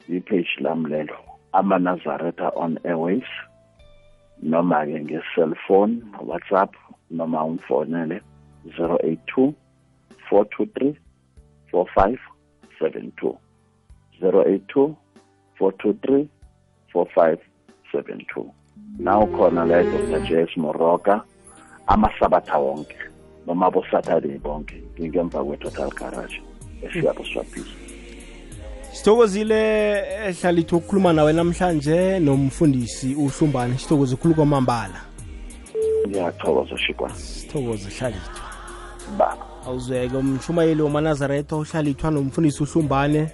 ipage 0.09 0.49
lamlelo 0.61 1.05
lelo. 1.05 1.17
Amanazareta 1.53 2.53
on 2.55 2.79
airways 2.85 3.25
noma-ke 4.43 5.01
nge-cellphone 5.01 6.03
whatsapp 6.21 6.75
noma 7.11 7.45
ungifonele 7.45 8.21
082 8.79 9.53
423 10.31 10.95
4572 11.73 13.39
082 14.21 14.95
423 15.59 16.27
4572 16.93 18.45
na 18.99 19.19
ukhona 19.19 19.65
la 19.65 19.83
dr 19.83 20.21
jas 20.21 20.57
moroka 20.57 21.25
amasabatha 21.87 22.59
wonke 22.59 22.97
noma 23.47 23.71
bosaturday 23.71 24.39
bonke 24.39 24.83
ngingemva 24.99 25.45
kwe-total 25.45 25.91
garage 25.91 26.43
esiyabo 26.83 27.25
swapile 27.25 27.86
sithokozile 28.97 29.61
ehlalithi 30.29 30.75
ukukhuluma 30.75 31.13
nawe 31.13 31.33
namhlanje 31.33 32.19
nomfundisi 32.19 33.15
uhlumbane 33.15 33.79
sithokoze 33.79 34.17
khulu 34.17 34.35
kwamambala. 34.35 35.01
Ngiyathokoza 36.09 36.79
shikwa. 36.79 37.11
Sithokoze 37.15 37.89
hlalithwa 37.99 38.47
ba. 39.19 39.37
Awuzweke 39.67 40.17
umshumayeli 40.17 40.83
wamanazaretha 40.83 41.57
uhlalithwa 41.57 42.11
nomfundisi 42.11 42.63
uhlumbane 42.63 43.29